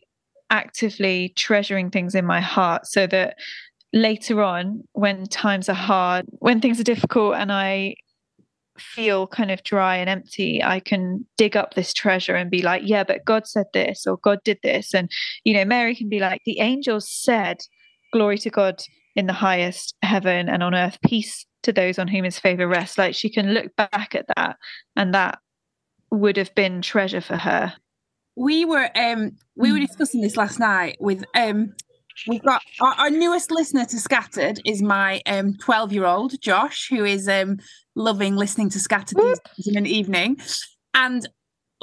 actively 0.50 1.32
treasuring 1.36 1.90
things 1.90 2.14
in 2.14 2.24
my 2.24 2.40
heart 2.40 2.86
so 2.86 3.06
that 3.08 3.36
later 3.92 4.42
on, 4.42 4.82
when 4.92 5.26
times 5.26 5.68
are 5.68 5.74
hard, 5.74 6.26
when 6.38 6.60
things 6.60 6.80
are 6.80 6.84
difficult, 6.84 7.34
and 7.34 7.52
I 7.52 7.96
feel 8.82 9.26
kind 9.26 9.50
of 9.50 9.62
dry 9.62 9.96
and 9.96 10.10
empty, 10.10 10.62
I 10.62 10.80
can 10.80 11.26
dig 11.36 11.56
up 11.56 11.74
this 11.74 11.94
treasure 11.94 12.34
and 12.34 12.50
be 12.50 12.62
like, 12.62 12.82
yeah, 12.84 13.04
but 13.04 13.24
God 13.24 13.46
said 13.46 13.66
this 13.72 14.06
or 14.06 14.16
God 14.18 14.38
did 14.44 14.58
this. 14.62 14.94
And, 14.94 15.10
you 15.44 15.54
know, 15.54 15.64
Mary 15.64 15.94
can 15.94 16.08
be 16.08 16.18
like, 16.18 16.42
the 16.44 16.60
angels 16.60 17.08
said, 17.10 17.58
glory 18.12 18.38
to 18.38 18.50
God 18.50 18.82
in 19.16 19.26
the 19.26 19.32
highest 19.32 19.94
heaven 20.02 20.48
and 20.48 20.62
on 20.62 20.74
earth, 20.74 20.98
peace 21.04 21.46
to 21.62 21.72
those 21.72 21.98
on 21.98 22.08
whom 22.08 22.24
his 22.24 22.38
favor 22.38 22.66
rests. 22.66 22.98
Like 22.98 23.14
she 23.14 23.30
can 23.30 23.52
look 23.52 23.74
back 23.76 24.14
at 24.14 24.26
that, 24.36 24.56
and 24.96 25.14
that 25.14 25.38
would 26.10 26.36
have 26.36 26.54
been 26.54 26.82
treasure 26.82 27.20
for 27.20 27.36
her. 27.36 27.74
We 28.36 28.64
were 28.64 28.90
um 28.96 29.32
we 29.56 29.72
were 29.72 29.78
hmm. 29.78 29.84
discussing 29.84 30.20
this 30.20 30.36
last 30.36 30.58
night 30.58 30.96
with 31.00 31.24
um 31.34 31.74
we've 32.26 32.42
got 32.42 32.62
our, 32.80 32.94
our 32.94 33.10
newest 33.10 33.50
listener 33.50 33.84
to 33.86 33.98
Scattered 33.98 34.60
is 34.64 34.82
my 34.82 35.20
um 35.26 35.54
12 35.56 35.92
year 35.92 36.06
old 36.06 36.40
Josh, 36.40 36.88
who 36.88 37.04
is 37.04 37.28
um 37.28 37.58
loving 37.94 38.36
listening 38.36 38.70
to 38.70 38.80
Scattered 38.80 39.18
in 39.66 39.76
an 39.76 39.86
evening, 39.86 40.38
and 40.94 41.28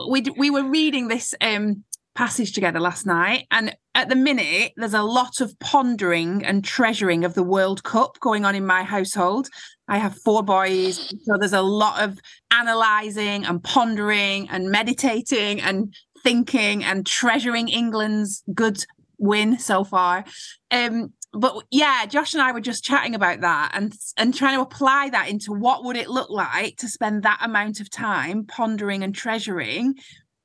we 0.09 0.23
we 0.37 0.49
were 0.49 0.63
reading 0.63 1.07
this 1.07 1.33
um 1.41 1.83
passage 2.15 2.51
together 2.51 2.81
last 2.81 3.05
night. 3.05 3.47
And 3.49 3.75
at 3.95 4.09
the 4.09 4.15
minute, 4.15 4.73
there's 4.75 4.93
a 4.93 5.03
lot 5.03 5.39
of 5.39 5.57
pondering 5.59 6.43
and 6.43 6.65
treasuring 6.65 7.23
of 7.23 7.33
the 7.33 7.43
World 7.43 7.83
Cup 7.83 8.19
going 8.19 8.43
on 8.43 8.55
in 8.55 8.65
my 8.65 8.83
household. 8.83 9.47
I 9.87 9.99
have 9.99 10.17
four 10.17 10.43
boys. 10.43 10.97
So 11.23 11.37
there's 11.39 11.53
a 11.53 11.61
lot 11.61 12.03
of 12.03 12.19
analysing 12.51 13.45
and 13.45 13.63
pondering 13.63 14.49
and 14.49 14.69
meditating 14.69 15.61
and 15.61 15.93
thinking 16.21 16.83
and 16.83 17.05
treasuring 17.05 17.69
England's 17.69 18.43
good 18.53 18.83
win 19.19 19.59
so 19.59 19.83
far. 19.83 20.25
Um, 20.71 21.13
but 21.31 21.63
yeah, 21.69 22.05
Josh 22.07 22.33
and 22.33 22.41
I 22.41 22.51
were 22.51 22.61
just 22.61 22.83
chatting 22.83 23.13
about 23.13 23.41
that 23.41 23.71
and 23.73 23.93
and 24.17 24.33
trying 24.33 24.55
to 24.55 24.63
apply 24.63 25.09
that 25.11 25.29
into 25.29 25.53
what 25.53 25.83
would 25.83 25.95
it 25.95 26.09
look 26.09 26.31
like 26.31 26.77
to 26.77 26.87
spend 26.87 27.21
that 27.23 27.39
amount 27.41 27.79
of 27.79 27.89
time 27.91 28.45
pondering 28.45 29.03
and 29.03 29.13
treasuring 29.13 29.95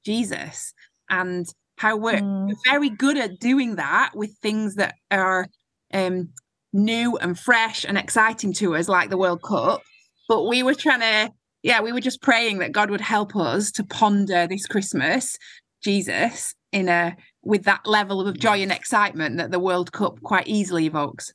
Jesus 0.05 0.75
and 1.09 1.47
how 1.77 1.97
we're 1.97 2.21
mm. 2.21 2.53
very 2.65 2.91
good 2.91 3.17
at 3.17 3.41
doing 3.41 3.77
that 3.77 4.11
with 4.15 4.37
things 4.43 4.75
that 4.75 4.95
are 5.11 5.49
um, 5.93 6.29
new 6.73 7.17
and 7.17 7.39
fresh 7.39 7.85
and 7.85 7.97
exciting 7.97 8.53
to 8.55 8.77
us, 8.77 8.89
like 8.89 9.11
the 9.11 9.19
World 9.19 9.43
Cup. 9.43 9.83
But 10.29 10.45
we 10.45 10.63
were 10.63 10.75
trying 10.75 11.01
to, 11.01 11.33
yeah, 11.63 11.81
we 11.81 11.93
were 11.93 12.01
just 12.01 12.23
praying 12.23 12.59
that 12.59 12.73
God 12.73 12.91
would 12.91 13.01
help 13.01 13.35
us 13.37 13.71
to 13.73 13.85
ponder 13.85 14.47
this 14.47 14.67
Christmas 14.67 15.37
Jesus 15.83 16.55
in 16.73 16.89
a 16.89 17.17
with 17.45 17.65
that 17.65 17.87
level 17.87 18.27
of 18.27 18.39
joy 18.39 18.63
and 18.63 18.73
excitement 18.73 19.37
that 19.37 19.51
the 19.51 19.59
World 19.59 19.93
Cup 19.93 20.21
quite 20.23 20.47
easily 20.47 20.87
evokes. 20.87 21.33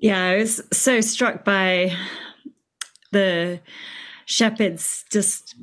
Yeah, 0.00 0.24
I 0.24 0.36
was 0.36 0.60
so 0.72 1.00
struck 1.00 1.44
by 1.44 1.94
the 3.12 3.60
shepherds 4.26 5.04
just 5.10 5.54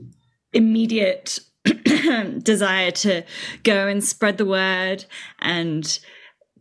immediate 0.53 1.39
desire 2.43 2.91
to 2.91 3.23
go 3.63 3.87
and 3.87 4.03
spread 4.03 4.37
the 4.37 4.45
word 4.45 5.05
and 5.39 5.99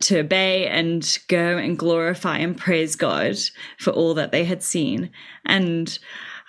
to 0.01 0.19
obey 0.19 0.65
and 0.67 1.19
go 1.27 1.57
and 1.57 1.77
glorify 1.77 2.37
and 2.37 2.57
praise 2.57 2.95
God 2.95 3.37
for 3.77 3.91
all 3.91 4.13
that 4.13 4.31
they 4.31 4.45
had 4.45 4.63
seen. 4.63 5.11
And 5.45 5.97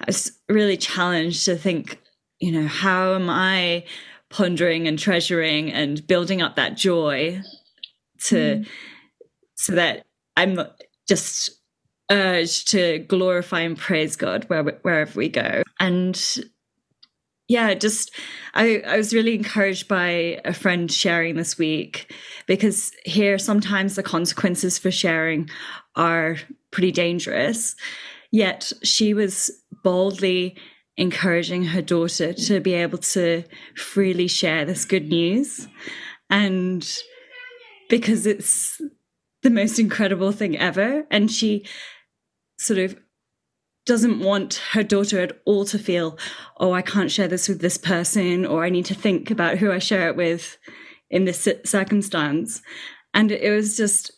I 0.01 0.05
was 0.07 0.33
really 0.49 0.77
challenged 0.77 1.45
to 1.47 1.57
think, 1.57 2.01
you 2.39 2.53
know, 2.53 2.67
how 2.67 3.15
am 3.15 3.29
I 3.29 3.85
pondering 4.31 4.87
and 4.89 4.99
treasuring 4.99 5.73
and 5.73 6.07
building 6.07 6.41
up 6.41 6.57
that 6.57 6.77
joy 6.77 7.41
to 8.25 8.37
mm. 8.37 8.69
so 9.57 9.75
that 9.75 10.07
I'm 10.37 10.59
just 11.09 11.51
urged 12.11 12.69
to 12.69 12.99
glorify 13.01 13.61
and 13.61 13.77
praise 13.77 14.17
God 14.17 14.45
where, 14.45 14.63
wherever 14.63 15.19
we 15.19 15.29
go. 15.29 15.63
And 15.79 16.21
yeah, 17.49 17.75
just 17.75 18.15
I, 18.55 18.81
I 18.87 18.97
was 18.97 19.13
really 19.13 19.35
encouraged 19.35 19.89
by 19.89 20.41
a 20.45 20.55
friend 20.55 20.91
sharing 20.91 21.35
this 21.35 21.59
week 21.59 22.15
because 22.47 22.93
here 23.05 23.39
sometimes 23.39 23.97
the 23.97 24.05
consequences 24.05 24.79
for 24.79 24.93
sharing 24.93 25.51
are 25.97 26.37
pretty 26.71 26.93
dangerous. 26.93 27.75
Yet 28.31 28.73
she 28.85 29.15
was 29.15 29.51
boldly 29.83 30.57
encouraging 30.97 31.65
her 31.65 31.83
daughter 31.83 32.33
to 32.33 32.61
be 32.61 32.75
able 32.75 32.99
to 32.99 33.45
freely 33.77 34.29
share 34.29 34.65
this 34.65 34.85
good 34.85 35.09
news. 35.09 35.67
And 36.29 36.87
because 37.89 38.27
it's 38.27 38.81
the 39.43 39.51
most 39.51 39.79
incredible 39.79 40.33
thing 40.33 40.57
ever. 40.57 41.05
And 41.11 41.31
she 41.31 41.67
sort 42.59 42.79
of 42.79 42.97
doesn't 43.87 44.21
want 44.21 44.63
her 44.73 44.83
daughter 44.83 45.21
at 45.21 45.41
all 45.47 45.65
to 45.65 45.79
feel, 45.79 46.19
oh, 46.59 46.73
I 46.73 46.83
can't 46.83 47.11
share 47.11 47.29
this 47.29 47.49
with 47.49 47.61
this 47.61 47.79
person, 47.79 48.45
or 48.45 48.65
I 48.65 48.71
need 48.71 48.85
to 48.87 48.95
think 48.95 49.31
about 49.31 49.59
who 49.59 49.73
I 49.73 49.79
share 49.79 50.09
it 50.09 50.17
with 50.17 50.59
in 51.09 51.25
this 51.25 51.49
circumstance. 51.65 52.63
And 53.15 53.33
it 53.33 53.51
was 53.51 53.77
just 53.77 54.13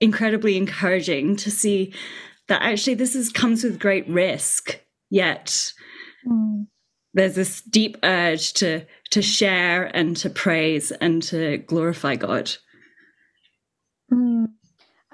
incredibly 0.00 0.56
encouraging 0.56 1.34
to 1.36 1.50
see 1.50 1.92
that 2.46 2.62
actually 2.62 2.94
this 2.94 3.16
is 3.16 3.32
comes 3.32 3.64
with 3.64 3.80
great 3.80 4.08
risk, 4.08 4.78
yet 5.10 5.72
mm. 6.26 6.66
there's 7.14 7.34
this 7.34 7.62
deep 7.62 7.96
urge 8.02 8.52
to 8.54 8.84
to 9.10 9.22
share 9.22 9.84
and 9.96 10.16
to 10.18 10.30
praise 10.30 10.90
and 10.92 11.22
to 11.22 11.58
glorify 11.58 12.16
God. 12.16 12.52
Mm. 14.12 14.46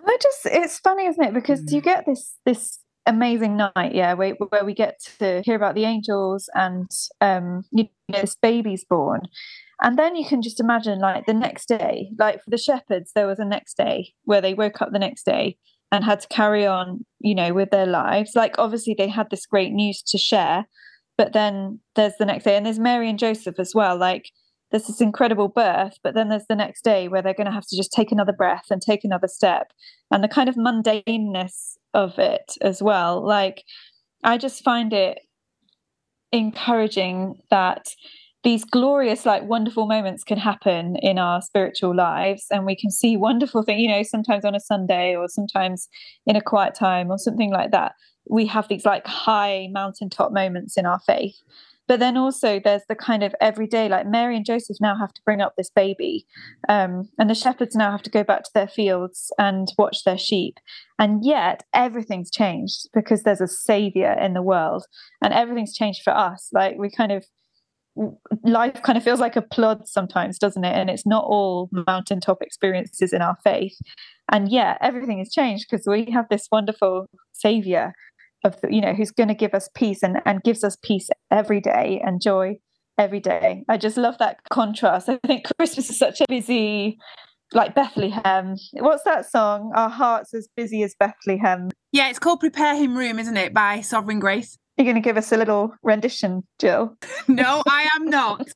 I 0.06 0.18
just 0.20 0.46
it's 0.46 0.78
funny, 0.78 1.06
isn't 1.06 1.24
it? 1.24 1.34
Because 1.34 1.72
you 1.72 1.80
mm. 1.80 1.84
get 1.84 2.06
this 2.06 2.36
this 2.44 2.78
amazing 3.06 3.56
night, 3.56 3.94
yeah, 3.94 4.14
where, 4.14 4.34
where 4.34 4.64
we 4.64 4.74
get 4.74 4.98
to 5.18 5.42
hear 5.44 5.56
about 5.56 5.74
the 5.74 5.84
angels 5.84 6.48
and 6.54 6.90
um 7.20 7.64
you 7.72 7.84
know 8.08 8.20
this 8.20 8.36
baby's 8.36 8.84
born. 8.84 9.22
And 9.80 9.98
then 9.98 10.14
you 10.16 10.24
can 10.26 10.40
just 10.40 10.60
imagine 10.60 11.00
like 11.00 11.26
the 11.26 11.34
next 11.34 11.66
day, 11.66 12.10
like 12.18 12.42
for 12.42 12.50
the 12.50 12.56
shepherds, 12.58 13.10
there 13.14 13.26
was 13.26 13.38
a 13.38 13.44
next 13.44 13.76
day 13.76 14.14
where 14.24 14.40
they 14.40 14.54
woke 14.54 14.80
up 14.80 14.92
the 14.92 14.98
next 14.98 15.24
day 15.26 15.58
and 15.92 16.04
had 16.04 16.20
to 16.20 16.28
carry 16.28 16.66
on, 16.66 17.04
you 17.20 17.34
know, 17.34 17.52
with 17.52 17.70
their 17.70 17.86
lives. 17.86 18.32
Like 18.34 18.58
obviously 18.58 18.94
they 18.96 19.08
had 19.08 19.30
this 19.30 19.46
great 19.46 19.72
news 19.72 20.02
to 20.08 20.18
share, 20.18 20.66
but 21.16 21.32
then 21.32 21.80
there's 21.94 22.16
the 22.18 22.26
next 22.26 22.44
day 22.44 22.56
and 22.56 22.66
there's 22.66 22.78
Mary 22.78 23.08
and 23.08 23.18
Joseph 23.18 23.58
as 23.58 23.74
well. 23.74 23.96
Like 23.96 24.30
there's 24.70 24.86
this 24.86 25.00
incredible 25.00 25.48
birth, 25.48 25.98
but 26.02 26.14
then 26.14 26.28
there's 26.28 26.46
the 26.48 26.56
next 26.56 26.82
day 26.82 27.06
where 27.06 27.22
they're 27.22 27.32
going 27.32 27.46
to 27.46 27.52
have 27.52 27.66
to 27.68 27.76
just 27.76 27.92
take 27.92 28.10
another 28.10 28.32
breath 28.32 28.64
and 28.70 28.82
take 28.82 29.04
another 29.04 29.28
step. 29.28 29.72
And 30.10 30.24
the 30.24 30.28
kind 30.28 30.48
of 30.48 30.56
mundaneness 30.56 31.76
of 31.92 32.18
it 32.18 32.54
as 32.60 32.82
well. 32.82 33.24
Like, 33.24 33.62
I 34.24 34.36
just 34.36 34.64
find 34.64 34.92
it 34.92 35.20
encouraging 36.32 37.36
that 37.50 37.86
these 38.44 38.64
glorious, 38.64 39.24
like 39.24 39.42
wonderful 39.44 39.86
moments 39.86 40.22
can 40.22 40.38
happen 40.38 40.96
in 40.96 41.18
our 41.18 41.40
spiritual 41.40 41.96
lives, 41.96 42.44
and 42.50 42.66
we 42.66 42.76
can 42.76 42.90
see 42.90 43.16
wonderful 43.16 43.62
things, 43.62 43.80
you 43.80 43.88
know, 43.88 44.02
sometimes 44.02 44.44
on 44.44 44.54
a 44.54 44.60
Sunday 44.60 45.16
or 45.16 45.28
sometimes 45.28 45.88
in 46.26 46.36
a 46.36 46.42
quiet 46.42 46.74
time 46.74 47.10
or 47.10 47.18
something 47.18 47.50
like 47.50 47.70
that. 47.72 47.94
We 48.28 48.46
have 48.46 48.68
these 48.68 48.84
like 48.84 49.06
high 49.06 49.68
mountaintop 49.72 50.32
moments 50.32 50.76
in 50.76 50.86
our 50.86 51.00
faith. 51.00 51.36
But 51.86 52.00
then 52.00 52.16
also 52.16 52.60
there's 52.62 52.84
the 52.88 52.94
kind 52.94 53.22
of 53.22 53.34
everyday, 53.42 53.88
like 53.88 54.06
Mary 54.06 54.36
and 54.36 54.46
Joseph 54.46 54.78
now 54.80 54.96
have 54.96 55.12
to 55.12 55.22
bring 55.24 55.42
up 55.42 55.54
this 55.56 55.70
baby, 55.70 56.26
um, 56.68 57.08
and 57.18 57.28
the 57.28 57.34
shepherds 57.34 57.74
now 57.74 57.90
have 57.90 58.02
to 58.02 58.10
go 58.10 58.24
back 58.24 58.44
to 58.44 58.50
their 58.54 58.68
fields 58.68 59.32
and 59.38 59.68
watch 59.76 60.04
their 60.04 60.18
sheep. 60.18 60.58
And 60.98 61.24
yet 61.24 61.64
everything's 61.72 62.30
changed 62.30 62.88
because 62.94 63.22
there's 63.22 63.42
a 63.42 63.48
savior 63.48 64.12
in 64.12 64.34
the 64.34 64.42
world, 64.42 64.84
and 65.22 65.32
everything's 65.32 65.74
changed 65.74 66.02
for 66.02 66.14
us. 66.16 66.50
Like 66.52 66.76
we 66.78 66.90
kind 66.90 67.12
of 67.12 67.24
life 68.42 68.82
kind 68.82 68.98
of 68.98 69.04
feels 69.04 69.20
like 69.20 69.36
a 69.36 69.42
plod 69.42 69.88
sometimes, 69.88 70.38
doesn't 70.38 70.64
it? 70.64 70.74
And 70.74 70.90
it's 70.90 71.06
not 71.06 71.24
all 71.24 71.68
mountaintop 71.86 72.42
experiences 72.42 73.12
in 73.12 73.22
our 73.22 73.36
faith. 73.44 73.76
And 74.30 74.50
yet 74.50 74.78
everything 74.80 75.18
has 75.18 75.30
changed 75.30 75.66
because 75.70 75.86
we 75.86 76.10
have 76.12 76.26
this 76.30 76.48
wonderful 76.50 77.06
savior 77.32 77.92
of 78.44 78.60
the, 78.60 78.72
you 78.72 78.80
know 78.80 78.92
who's 78.92 79.10
going 79.10 79.28
to 79.28 79.34
give 79.34 79.54
us 79.54 79.68
peace 79.74 80.02
and 80.02 80.18
and 80.26 80.42
gives 80.42 80.62
us 80.64 80.76
peace 80.82 81.08
every 81.30 81.60
day 81.60 82.00
and 82.04 82.20
joy 82.20 82.56
every 82.98 83.20
day. 83.20 83.64
I 83.68 83.76
just 83.76 83.96
love 83.96 84.18
that 84.18 84.38
contrast. 84.50 85.08
I 85.08 85.18
think 85.26 85.46
Christmas 85.58 85.90
is 85.90 85.98
such 85.98 86.20
a 86.20 86.24
busy 86.28 86.98
like 87.52 87.74
Bethlehem. 87.74 88.56
What's 88.74 89.04
that 89.04 89.30
song? 89.30 89.72
Our 89.74 89.88
hearts 89.88 90.34
as 90.34 90.48
busy 90.56 90.82
as 90.82 90.94
Bethlehem. 90.98 91.70
Yeah, 91.92 92.08
it's 92.08 92.18
called 92.18 92.40
Prepare 92.40 92.76
Him 92.76 92.96
Room, 92.96 93.18
isn't 93.18 93.36
it, 93.36 93.54
by 93.54 93.80
Sovereign 93.80 94.20
Grace? 94.20 94.58
You're 94.76 94.84
going 94.84 94.96
to 94.96 95.00
give 95.00 95.16
us 95.16 95.30
a 95.30 95.36
little 95.36 95.74
rendition, 95.82 96.42
Jill? 96.58 96.96
no, 97.28 97.62
I 97.68 97.88
am 97.96 98.06
not. 98.06 98.48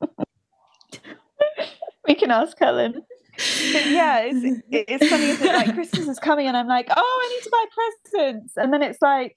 we 2.08 2.14
can 2.14 2.30
ask 2.30 2.58
Helen. 2.58 3.02
But 3.36 3.86
yeah, 3.86 4.22
it's, 4.24 4.62
it's 4.68 5.08
funny, 5.08 5.26
isn't 5.26 5.46
it? 5.46 5.52
Like 5.52 5.74
Christmas 5.74 6.08
is 6.08 6.18
coming, 6.18 6.48
and 6.48 6.56
I'm 6.56 6.66
like, 6.66 6.88
oh, 6.90 7.20
I 7.24 7.28
need 7.28 7.42
to 7.44 7.50
buy 7.50 7.64
presents. 8.10 8.56
And 8.56 8.72
then 8.72 8.82
it's 8.82 9.00
like, 9.00 9.36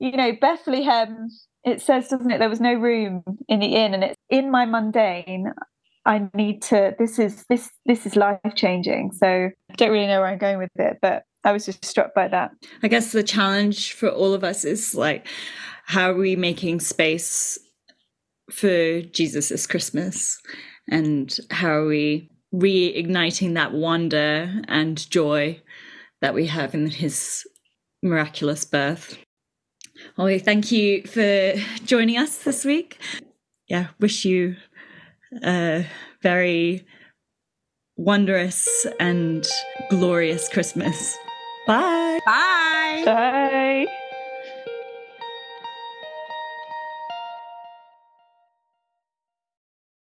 you 0.00 0.16
know, 0.16 0.32
Bethlehem, 0.40 1.28
it 1.64 1.80
says, 1.80 2.08
doesn't 2.08 2.30
it? 2.32 2.38
There 2.38 2.48
was 2.48 2.60
no 2.60 2.74
room 2.74 3.22
in 3.48 3.60
the 3.60 3.76
inn, 3.76 3.94
and 3.94 4.02
it's 4.02 4.16
in 4.28 4.50
my 4.50 4.64
mundane. 4.64 5.52
I 6.04 6.28
need 6.34 6.62
to 6.62 6.94
this 6.98 7.18
is 7.18 7.44
this 7.50 7.70
this 7.84 8.06
is 8.06 8.16
life 8.16 8.40
changing. 8.56 9.12
So 9.12 9.26
I 9.28 9.74
don't 9.76 9.90
really 9.90 10.06
know 10.06 10.20
where 10.20 10.28
I'm 10.28 10.38
going 10.38 10.58
with 10.58 10.70
it, 10.76 10.98
but 11.02 11.24
I 11.44 11.52
was 11.52 11.66
just 11.66 11.84
struck 11.84 12.14
by 12.14 12.28
that. 12.28 12.50
I 12.82 12.88
guess 12.88 13.12
the 13.12 13.22
challenge 13.22 13.92
for 13.92 14.08
all 14.08 14.32
of 14.32 14.42
us 14.42 14.64
is 14.64 14.94
like 14.94 15.28
how 15.88 16.10
are 16.10 16.14
we 16.14 16.36
making 16.36 16.80
space 16.80 17.58
for 18.50 19.00
Jesus 19.00 19.48
this 19.48 19.66
Christmas? 19.66 20.38
And 20.90 21.34
how 21.50 21.70
are 21.70 21.86
we 21.86 22.30
reigniting 22.54 23.54
that 23.54 23.72
wonder 23.72 24.62
and 24.68 25.10
joy 25.10 25.62
that 26.20 26.34
we 26.34 26.46
have 26.46 26.74
in 26.74 26.90
his 26.90 27.42
miraculous 28.02 28.66
birth? 28.66 29.16
Ollie, 30.18 30.38
thank 30.38 30.70
you 30.70 31.04
for 31.04 31.54
joining 31.86 32.18
us 32.18 32.36
this 32.36 32.66
week. 32.66 32.98
Yeah, 33.66 33.88
wish 33.98 34.26
you 34.26 34.56
a 35.42 35.86
very 36.22 36.86
wondrous 37.96 38.86
and 39.00 39.46
glorious 39.88 40.50
Christmas. 40.50 41.16
Bye. 41.66 42.20
Bye. 42.26 43.02
Bye. 43.06 43.86